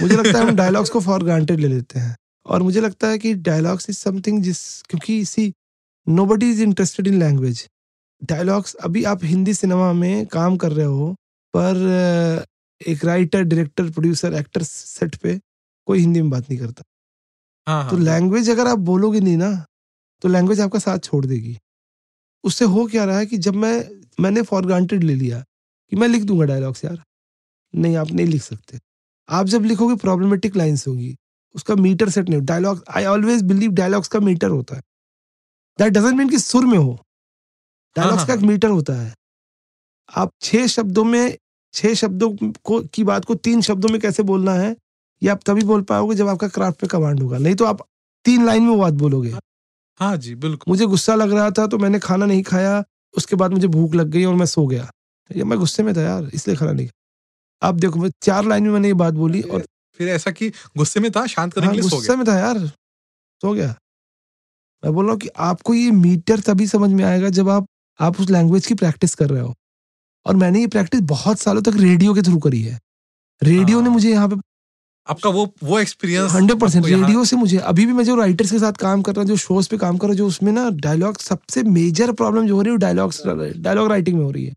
[0.02, 3.18] मुझे लगता है हम डायलॉग्स को फॉर ग्रांटेड ले लेते हैं। और मुझे लगता है
[3.18, 5.54] कि डायलॉग्स इज़ समथिंग जिस क्योंकि see
[6.26, 7.68] nobody is interested in language
[8.22, 11.14] dialogues अभी आप हिंदी सिनेमा में काम कर रहे हो
[11.54, 12.46] पर
[12.82, 15.40] एक writer director producer actor set पे
[15.88, 16.84] कोई हिंदी में बात नहीं करता।
[17.70, 19.66] हाँ, हाँ, तो लैंग्वेज अगर आप बोलोगे नहीं ना
[20.22, 21.58] तो लैंग्वेज आपका साथ छोड़ देगी।
[22.44, 23.90] उससे हो क्या रहा है कि जब मैं
[24.20, 25.40] मैंने फॉर ग्रांटेड ले लिया
[25.92, 27.02] कि मैं लिख दूँगा डायलॉग्स यार।
[27.74, 28.80] नहीं आप नहीं लिख सकते।
[29.30, 31.16] आप जब लिखोगे प्रॉब्लमेटिक लाइन्स होगी।
[31.56, 34.82] उसका मीटर सेट नहीं dialogue I always believe dialogues का मीटर होता है।
[35.80, 37.00] दैट डजेंट मीन कि सुर में हो।
[37.96, 39.14] डायलॉग्स का एक मीटर होता है।
[40.18, 41.38] आप छह शब्दों में
[41.74, 44.76] छह शब्दों को की बात को तीन शब्दों में कैसे बोलना है?
[45.22, 47.86] ये आप तभी बोल पाओगे जब आपका क्राफ्ट पे कमांड होगा। नहीं तो आप
[48.26, 49.34] तीन लाइन में वो बात बोलोगे।
[50.00, 53.52] हाँ जी बिल्कुल। मुझे गुस्सा लग रहा था तो मैंने खाना नहीं खाया उसके बाद
[53.52, 54.90] मुझे भूख लग गई और मैं सो गया।
[55.30, 58.64] ये मैं गुस्से में था यार इसलिए खाना नहीं खाया। आप देखो मैं चार लाइन
[58.64, 59.66] में मैंने ये बात बोली और
[60.00, 62.18] फिर ऐसा कि गुस्से में था शांत करने हाँ, के लिए सो गुस्से गया?
[62.18, 63.76] में था यार सो गया।
[64.84, 67.66] मैं बोल रहा हूँ कि आपको ये मीटर तभी समझ में आएगा जब आप
[68.00, 69.54] आप उस लैंग्वेज की प्रैक्टिस कर रहे हो।
[70.26, 72.80] और मैंने ये प्रैक्टिस बहुत सालों तक रेडियो के थ्रू करी है।
[73.42, 74.36] रेडियो ने हाँ। मुझे यहाँ पे
[75.08, 78.60] आपका वो वो एक्सपीरियंस हंड्रेड परसेंट रेडियो से मुझे अभी भी मैं जो राइटर्स के
[78.60, 80.70] साथ काम कर रहा हूँ जो शोज़ पे काम कर रहा हूँ जो उसमें ना
[80.80, 84.46] डायलॉग सबसे मेजर प्रॉब्लम जो हो रही है वो डायलॉग्स डायलॉग राइटिंग में हो रही
[84.46, 84.54] है।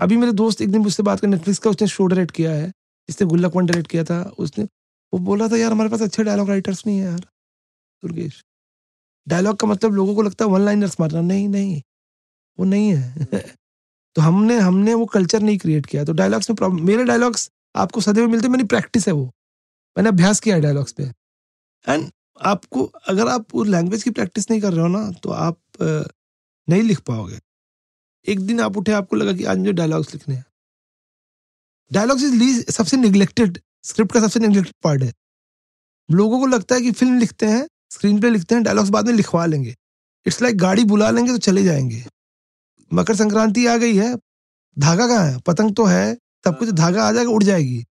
[0.00, 2.66] अभी मेरे दोस्त एक दिन मुझसे बात कर नेटफ्लिक्स का उसने शो डायरेक्ट किया है
[3.08, 4.64] जिसने गुल्लक वन डायरेक्ट किया था उसने
[5.12, 7.18] वो बोला था यार हमारे पास अच्छे डायलॉग राइटर्स नहीं है यार
[8.02, 8.42] दुर्गेश।
[9.26, 11.80] डायलॉग का मतलब लोगों को लगता है वन लाइनर्स मारना नहीं नहीं
[12.58, 13.42] वो नहीं है।
[14.16, 18.00] तो हमने हमने वो कल्चर नहीं क्रिएट किया तो डायलॉग्स में प्रॉब्लम मेरे डायलॉग्स आपको
[18.00, 19.30] सदैव मिलते मेरी प्रैक्टिस है वो।
[19.96, 21.02] मैंने अभ्यास किया है डायलॉग्स पे।
[21.84, 22.10] एंड
[22.42, 25.58] आपको, अगर आप वो लैंग्वेज की प्रैक्टिस नहीं कर रहे हो ना तो आप
[26.68, 27.38] नहीं लिख पाओगे।
[28.26, 30.44] एक दिन आप उठे, आपको लगा कि आज मुझे डायलॉग्स लिखने हैं।
[31.92, 35.12] डायलॉग्स इज़ लीज सबसे निग्लेक्टेड स्क्रिप्ट का सबसे निग्लेक्टेड पार्ट है।
[36.10, 39.14] लोगों को लगता है कि फ़िल्म लिखते हैं स्क्रीन पे लिखते हैं डायलॉग्स बाद में
[39.14, 39.74] लिखवा लेंगे।
[40.26, 42.04] इट्स लाइक like गाड़ी बुला लेंगे तो चले जाएँगे।
[42.90, 44.14] मकर संक्रांति आ गई है,
[44.76, 45.38] धागा कहाँ है?
[45.38, 47.84] पतंग तो है, सब कुछ धागा आ जाएगा, उड़ जाएगी।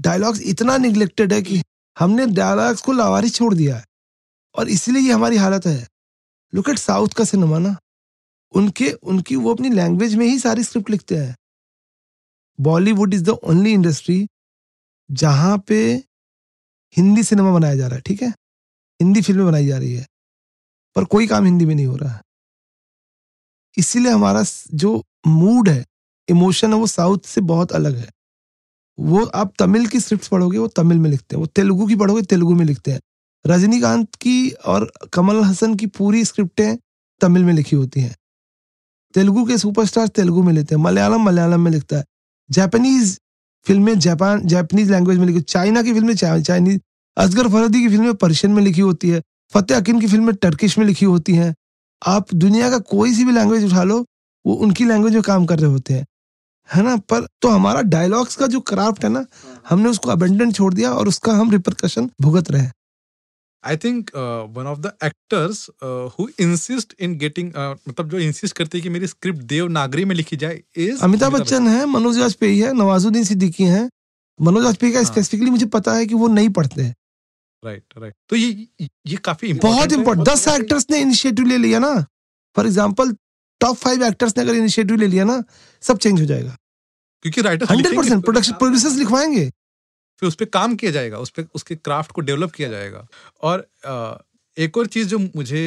[0.00, 1.62] डायलॉग्स इतना निग्लेक्टेड है कि
[1.98, 3.86] हमने डायलॉग्स को लावारिस छोड़ दिया है।
[4.54, 5.88] और इसीलिए ये हमारी हालत है।
[6.54, 7.76] लुक एट साउथ का सिनेमा ना।
[8.52, 11.36] उनके, उनकी वो अपनी लैंग्वेज में ही सारी स्क्रिप्ट लिखते हैं।
[12.60, 14.28] Bollywood is the only industry
[15.10, 16.04] जहाँ पे
[16.96, 18.28] हिंदी सिनेमा बनाया जा रहा है, ठीक है?
[19.02, 20.06] हिंदी फ़िल्में बनाई जा रही है।
[20.94, 22.22] पर कोई काम हिंदी में नहीं हो रहा है।
[23.76, 24.44] इसीलिए हमारा
[24.74, 25.86] जो मूड है
[26.28, 28.12] इमोशन है, वो साउथ से बहुत अलग है।
[28.98, 32.22] वो आप तमिल की स्क्रिप्ट पढ़ोगे, वो तमिल में लिखते हैं। वो तेलुगु की पढ़ोगे,
[32.22, 33.00] तेलुगु में लिखते हैं।
[33.46, 36.76] रजनीकांत की और कमल हसन की पूरी स्क्रिप्टें
[37.20, 38.16] तमिल में लिखी होती हैं।
[39.14, 42.04] तेलुगु के सुपरस्टार तेलुगु में लिखते हैं। मलयालम मलयालम में लिखता है।
[42.50, 43.18] जापानीज
[43.66, 46.80] फ़िल्में जापान जापानीज लैंग्वेज में लिखी चाइना की फ़िल्में चाइनीज़
[47.16, 49.22] असगर फरदी की फ़िल्में पर्शियन में लिखी होती है।
[49.54, 51.54] फतेह अकीन की फ़िल्में टर्किश में लिखी होती हैं।
[52.06, 54.04] आप दुनिया का कोई सी भी लैंग्वेज उठा लो,
[54.46, 56.06] वो उनकी लैंग्वेज में काम कर रहे होते हैं।
[56.68, 56.96] है ना?
[56.96, 59.24] पर तो हमारा डायलॉग्स का जो क्राफ्ट है ना
[59.68, 62.72] हमने उसको अबेंडन छोड़ दिया और उसका हम रिपरकशन भुगत रहे हैं।
[63.64, 64.10] I think
[64.56, 65.66] one of the actors
[66.12, 67.52] who insist in getting
[67.88, 71.68] मतलब जो इंसिस्ट करते हैं कि मेरी स्क्रिप्ट देवनागरी में लिखी जाए इज़ अमिताभ बच्चन
[71.68, 73.88] है मनोज वाजपेयी है नवाजुद्दीन सिद्दीकी है।
[74.38, 76.94] मनोज वाजपेयी का हाँ। स्पेसिफिकली मुझे पता है कि वो नहीं पढ़ते हैं।
[77.62, 78.68] राइट राइट तो ये
[79.06, 81.94] ये काफ़ी बहुत important है। इंपॉर्टेंट दस एक्टर्स ने इनिशिएटिव ले लिया ना।
[82.56, 83.12] For example
[83.60, 85.42] top five actors ने अगर इनिशिएटिव ले लिया ना
[85.82, 86.56] सब चेंज हो जाएगा।
[87.24, 89.48] क्योंकि writer hundred percent production producers लिखवाएँगे।
[90.22, 93.06] फिर उस पर काम किया जाएगा उस पर उसके क्राफ्ट को डेवलप किया जाएगा।
[93.42, 93.66] और
[94.56, 95.60] एक और चीज़ जो मुझे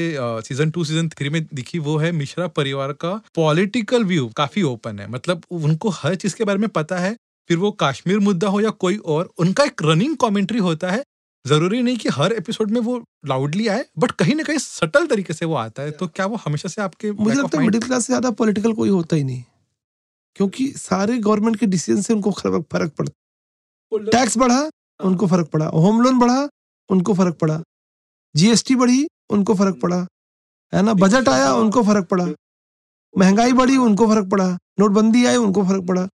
[0.47, 4.99] सीज़न टू सीज़न थ्री में दिखी वो है मिश्रा परिवार का पॉलिटिकल व्यू काफ़ी ओपन
[4.99, 7.15] है। मतलब उनको हर चीज़ के बारे में पता है
[7.49, 11.03] फिर वो कश्मीर मुद्दा हो या कोई और उनका एक रनिंग कमेंट्री होता है
[11.45, 15.33] ज़रूरी नहीं कि हर एपिसोड में वो लाउडली आए बट कहीं ना कहीं सटल तरीके
[15.33, 18.05] से वो आता है तो क्या वो हमेशा से आपके मुझे लगता है मिडिल क्लास
[18.05, 19.43] से ज़्यादा पॉलिटिकल कोई होता ही नहीं
[20.35, 22.65] क्योंकि सारे गवर्नमेंट के डिसीज़न से उनको फ़र्क
[22.99, 24.69] पड़ता टैक्स बढ़ा
[24.99, 26.47] उनको फ़र्क पड़ा होम लोन बढ़ा
[26.89, 27.61] उनको फ़र्क पड़ा
[28.35, 30.05] जीएसटी बढ़ी उनको फ़र्क पड़ा
[30.73, 30.93] है ना?
[30.93, 32.27] बजट आया उनको फ़र्क पड़ा
[33.13, 34.47] महँगाई बढ़ी उनको फ़र्क पड़ा
[34.79, 36.07] नोटबंदी आई उनको फ़र्क पड़ा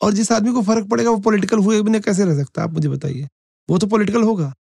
[0.00, 2.62] और जिस आदमी को फ़र्क पड़ेगा वो पॉलिटिकल हुए बिना कैसे रह सकता?
[2.62, 3.28] आप मुझे बताइए
[3.68, 4.52] वो तो पॉलिटिकल होगा।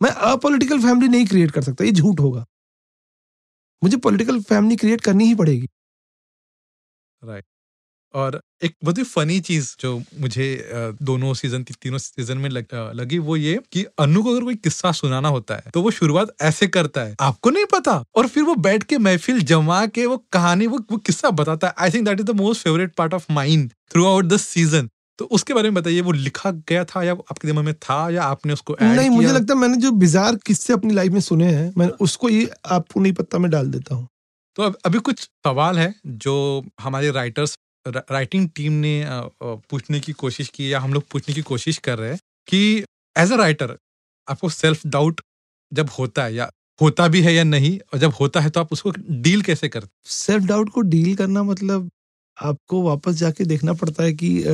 [0.00, 2.44] मैं अपोलिटिकल फैमिली नहीं क्रिएट कर सकता ये झूठ होगा।
[3.82, 5.68] मुझे पॉलिटिकल फैमिली क्रिएट करनी ही पड़ेगी।
[7.22, 7.50] Right right.
[8.14, 10.46] और एक बहुत ही फनी चीज़ जो मुझे
[11.02, 14.92] दोनों सीज़न तीनों सीज़न में लग, लगी वो ये कि अनु को अगर कोई किस्सा
[14.92, 17.92] सुनाना होता है तो वो शुरुआत ऐसे करता है। आपको नहीं पता?
[18.16, 21.74] और फिर वो बैठ के महफिल जमा के वो कहानी वो वो किस्सा बताता है।
[21.78, 23.70] I think that is the most favourite part of mind
[24.06, 24.88] throughout the season
[25.18, 28.22] तो उसके बारे में बताइए वो लिखा गया था या आपके दिमाग में था या
[28.22, 29.10] आपने उसको नहीं किया?
[29.10, 32.48] मुझे लगता है मैंने जो बिजार किस्से अपनी लाइफ में सुने हैं मैं उसको ही
[32.66, 34.08] आपको नहीं पता मैं डाल देता हूँ
[34.56, 37.58] तो अब अभी कुछ सवाल है जो हमारे राइटर्स
[37.88, 39.04] राइटिंग टीम ने
[39.42, 42.84] पूछने की कोशिश की या हम लोग पूछने की कोशिश कर रहे हैं कि
[43.18, 43.76] एज अ राइटर
[44.28, 45.20] आपको सेल्फ डाउट
[45.72, 46.50] जब होता है या
[46.80, 49.88] होता भी है या नहीं और जब होता है तो आप उसको डील कैसे करते
[50.04, 51.90] सेल्फ डाउट को डील करना मतलब
[52.42, 54.44] आपको वापस जाके देखना पड़ता है कि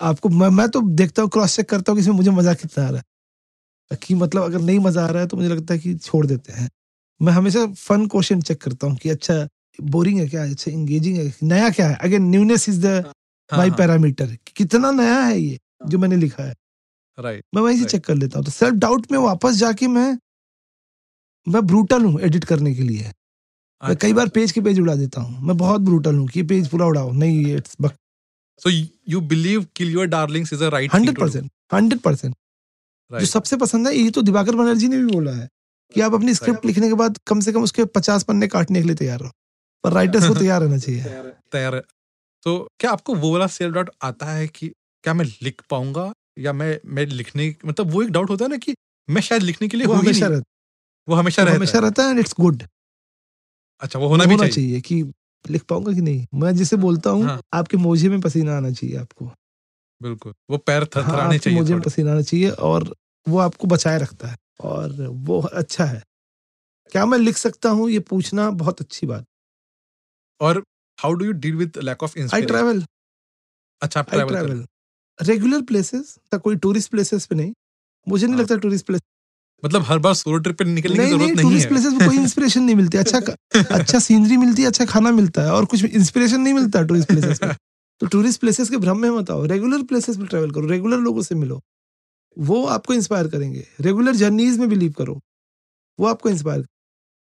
[0.00, 2.86] आपको मैं मैं तो देखता हूँ क्रॉस चेक करता हूँ कि इसमें मुझे मज़ा कितना
[2.86, 5.80] आ रहा है। कि मतलब अगर नहीं मज़ा आ रहा है तो मुझे लगता है
[5.80, 6.68] कि छोड़ देते हैं।
[7.20, 9.46] मैं हमेशा फन क्वेश्चन चेक करता हूँ कि अच्छा
[9.78, 10.44] बोरिंग है क्या?
[10.44, 11.32] अच्छा इंगेजिंग है?
[11.42, 11.96] नया क्या है?
[11.96, 13.12] Again newness is the
[13.50, 16.54] my parameter कितना नया है ये जो मैंने लिखा है।
[17.18, 20.16] राइट मैं वहीं से चेक कर लेता हूँ। तो सेल्फ डाउट में वापस जाके मैं
[21.46, 23.12] मैं ब्रूटल हूँ एडिट करने के लिए।
[23.82, 26.68] मैं कई बार पेज के पेज उड़ा देता हूँ। मैं बहुत ब्रूटल हूँ कि पेज
[26.68, 27.76] पूरा उड़ाओ। नहीं इट्स
[28.58, 28.70] बक So
[29.06, 32.34] you believe Kill Your Darlings is a right hundred percent hundred percent.
[33.10, 35.48] जो सबसे पसंद है ये तो दिवाकर बनर्जी ने भी बोला है
[35.94, 38.86] कि आप अपनी स्क्रिप्ट लिखने के बाद कम से कम उसके पचास पन्ने काटने के
[38.86, 39.30] लिए तैयार रहो
[39.84, 41.02] पर राइटर्स को तैयार रहना चाहिए।
[41.52, 41.82] तैयार है।
[42.42, 44.68] तो क्या आपको वो वाला सेल्फ डाउट आता है कि
[45.04, 48.56] क्या मैं लिख पाऊँगा या मैं मैं लिखने मतलब वो एक डाउट होता है ना
[48.56, 48.74] कि
[49.10, 50.44] मैं शायद लिखने के लिए वो हमेशा रहता
[51.08, 51.42] वो हमेशा
[51.78, 52.62] रहता है। इट्स गुड
[53.80, 55.02] अच्छा वो होना भी चाहिए, चाहिए कि
[55.50, 56.26] लिख पाऊँगा कि नहीं?
[56.34, 59.30] मैं जिसे बोलता हूँ हाँ। आपके मोजे में पसीना आना चाहिए आपको।
[60.02, 62.96] बिल्कुल। वो पैर थरथराने हाँ, चाहिए मोजे में पसीना आना चाहिए और
[63.28, 66.02] वो आपको बचाए रखता है और वो अच्छा है।
[66.92, 67.90] क्या मैं लिख सकता हूँ?
[67.90, 69.24] ये पूछना बहुत अच्छी बात।
[70.40, 70.64] और
[71.00, 72.84] how do you deal with lack of I travel
[73.82, 74.66] अच्छा आप ट्रैवल
[75.22, 77.52] रेगुलर प्लेसेस कोई टूरिस्ट प्लेसेस पे नहीं।
[78.08, 79.00] मुझे नहीं हाँ। लगता टूरिस्ट प्लेस
[79.64, 82.16] मतलब हर बार सोलो ट्रिप पे निकलने की ज़रूरत नहीं, नहीं है। प्लेसेस में कोई
[82.16, 83.18] इंस्पिरेशन नहीं मिलती। अच्छा
[83.70, 87.42] अच्छा सीनरी मिलती है अच्छा खाना मिलता है और कुछ इंस्पिरेशन नहीं मिलता टूरिस्ट प्लेसेस
[87.42, 87.54] में।
[88.00, 91.22] तो टूरिस्ट प्लेसेस के भ्रम में मत आओ। रेगुलर प्लेसेस में ट्रैवल करो रेगुलर लोगों
[91.22, 91.62] से मिलो।
[92.38, 95.20] वो आपको इंस्पायर करेंगे। रेगुलर जर्नीज में बिलीव करो।
[96.00, 96.66] वो आपको इंस्पायर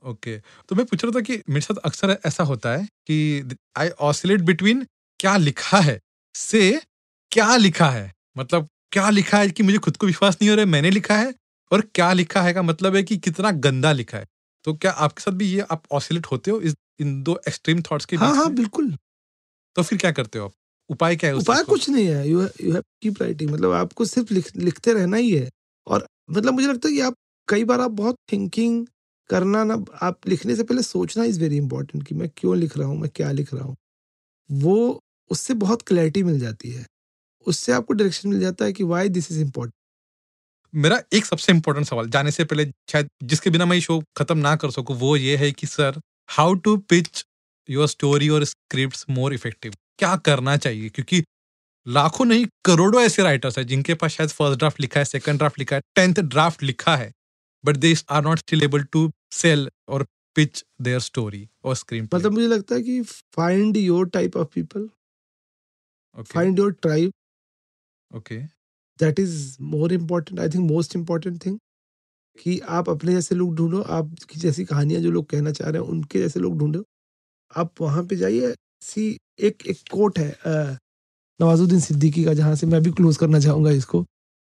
[0.04, 0.38] ओके
[0.70, 4.42] तो मैं पूछ रहा था कि मेरे साथ अक्सर ऐसा होता है कि आई ऑसिलेट
[4.42, 4.86] बिटवीन
[5.20, 6.00] क्या लिखा है
[6.36, 6.82] से
[7.32, 10.66] क्या लिखा है। मतलब क्या लिखा है कि मुझे खुद को विश्वास नहीं हो रहा
[10.66, 11.34] है मैंने लिखा है
[11.72, 14.26] और क्या लिखा है का मतलब है कि कितना गंदा लिखा है।
[14.66, 18.06] तो क्या आपके साथ भी ये आप ऑसिलेट होते हो इस इन दो एक्सट्रीम थॉट्स
[18.06, 18.96] के हाँ हाँ बिल्कुल।
[19.76, 20.52] तो फिर क्या करते हो आप?
[20.90, 24.34] उपाय क्या है उपाय कुछ नहीं है। You you have keep writing मतलब आपको सिर्फ़
[24.34, 25.50] लिख, लिखते रहना ही है।
[25.88, 27.16] और मतलब मुझे लगता है कि आप
[27.48, 28.86] कई बार आप बहुत थिंकिंग
[29.30, 32.88] करना ना आप लिखने से पहले सोचना इज़ वेरी इंपॉर्टेंट कि मैं क्यों लिख रहा
[32.88, 33.76] हूँ मैं क्या लिख रहा हूँ।
[34.50, 35.00] वो
[35.32, 36.86] उससे बहुत क्लैरिटी मिल जाती है।
[37.48, 39.74] उससे आपको डायरेक्शन मिल जाता है कि वाई दिस इज़ इम्पोर्टेंट
[40.76, 44.56] मेरा एक सबसे इंपॉर्टेंट सवाल जाने से पहले शायद जिसके बिना मैं शो खत्म ना
[44.56, 47.26] कर सकूँ वो ये है कि sir how to pitch
[47.70, 50.90] your story और स्क्रिप्ट मोर इफ़ेक्टिव क्या करना चाहिए?
[50.90, 51.24] क्योंकि
[51.88, 55.60] लाखों नहीं करोड़ों ऐसे राइटर्स हैं जिनके पास शायद फ़र्स्ट ड्राफ्ट लिखा है सेकंड ड्राफ्ट
[55.60, 57.12] लिखा है टेंथ ड्राफ्ट लिखा है
[57.66, 60.06] but they are not still able to sell और
[60.36, 63.02] पिच देयर स्टोरी और स्क्रीन मतलब मुझे लगता है कि
[63.36, 64.90] find your type of people
[66.24, 67.12] find your tribe
[68.12, 68.55] okay
[69.00, 71.58] that is more important I think most important thing
[72.38, 75.82] कि आप अपने जैसे लोग ढूंढो, आप की जैसी कहानियाँ जो लोग कहना चाह रहे
[75.82, 76.84] हैं, उनके जैसे लोग ढूंढो।
[77.54, 80.36] आप वहाँ पे जाइए, सी एक एक कोट है
[81.40, 84.04] नवाजुद्दीन सिद्दीकी का, जहाँ से मैं भी क्लोज करना चाहूँगा इसको,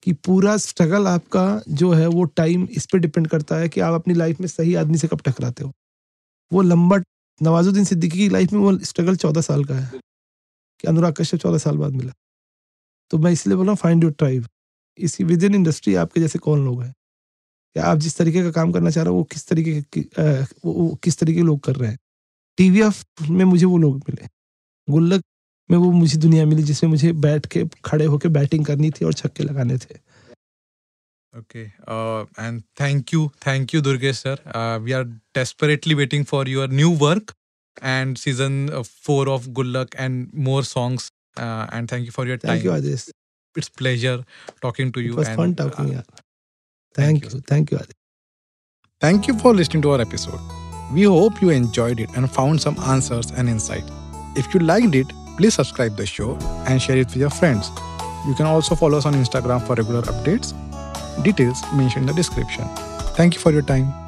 [0.03, 3.95] कि पूरा स्ट्रगल आपका जो है वो टाइम इस पर डिपेंड करता है कि आप
[3.95, 5.73] अपनी लाइफ में सही आदमी से कब टकराते हो।
[6.53, 6.97] वो लंबा,
[7.41, 10.01] नवाजुद्दीन सिद्दीकी की लाइफ में वो स्ट्रगल चौदह साल का है,
[10.81, 12.13] कि अनुराग कश्यप चौदह साल बाद मिला।
[13.13, 14.47] तो मैं इसलिए बोल रहा हूँ फाइंड योर ट्राइब
[14.99, 16.95] इसी विद इन इंडस्ट्री आपके जैसे कौन लोग हैं
[17.77, 20.01] या आप जिस तरीके का काम करना चाह रहे हो वो किस तरीके के
[20.43, 21.99] वो, वो किस तरीके के लोग कर रहे हैं
[22.57, 24.29] टीवीएफ में मुझे वो लोग मिले
[24.91, 25.23] गुल्लक
[25.71, 29.13] में वो मुझे दुनिया मिली जिसमें मुझे बैठ के खड़े होके बैटिंग करनी थी और
[29.13, 30.01] छक्के लगाने थे
[31.35, 31.73] Okay.
[31.89, 33.33] Uh, and thank you.
[33.41, 34.37] Thank you, Durgesh sir.
[34.55, 36.27] Uh, we are desperately waiting
[37.81, 41.11] and season uh, four of Good Luck and more songs.
[41.37, 42.51] uh, and thank you for your time.
[42.51, 43.11] Thank you, Adis.
[43.57, 44.25] It's pleasure
[44.61, 45.13] talking to you.
[45.13, 45.95] It was and, fun talking.
[45.97, 46.03] Uh,
[46.95, 47.31] thank, thank you.
[47.31, 47.43] you.
[47.47, 47.93] Thank you, Adis.
[49.01, 50.41] Thank you for listening to our episode.
[50.93, 53.85] We hope you enjoyed it and found some answers and insight.
[54.37, 55.07] If you liked it,
[55.37, 57.71] please subscribe the show and share it with your friends.
[58.27, 60.53] You can also follow us on Instagram for regular updates.
[61.25, 62.65] Details mentioned in the description.
[63.17, 64.02] Thank you for your time.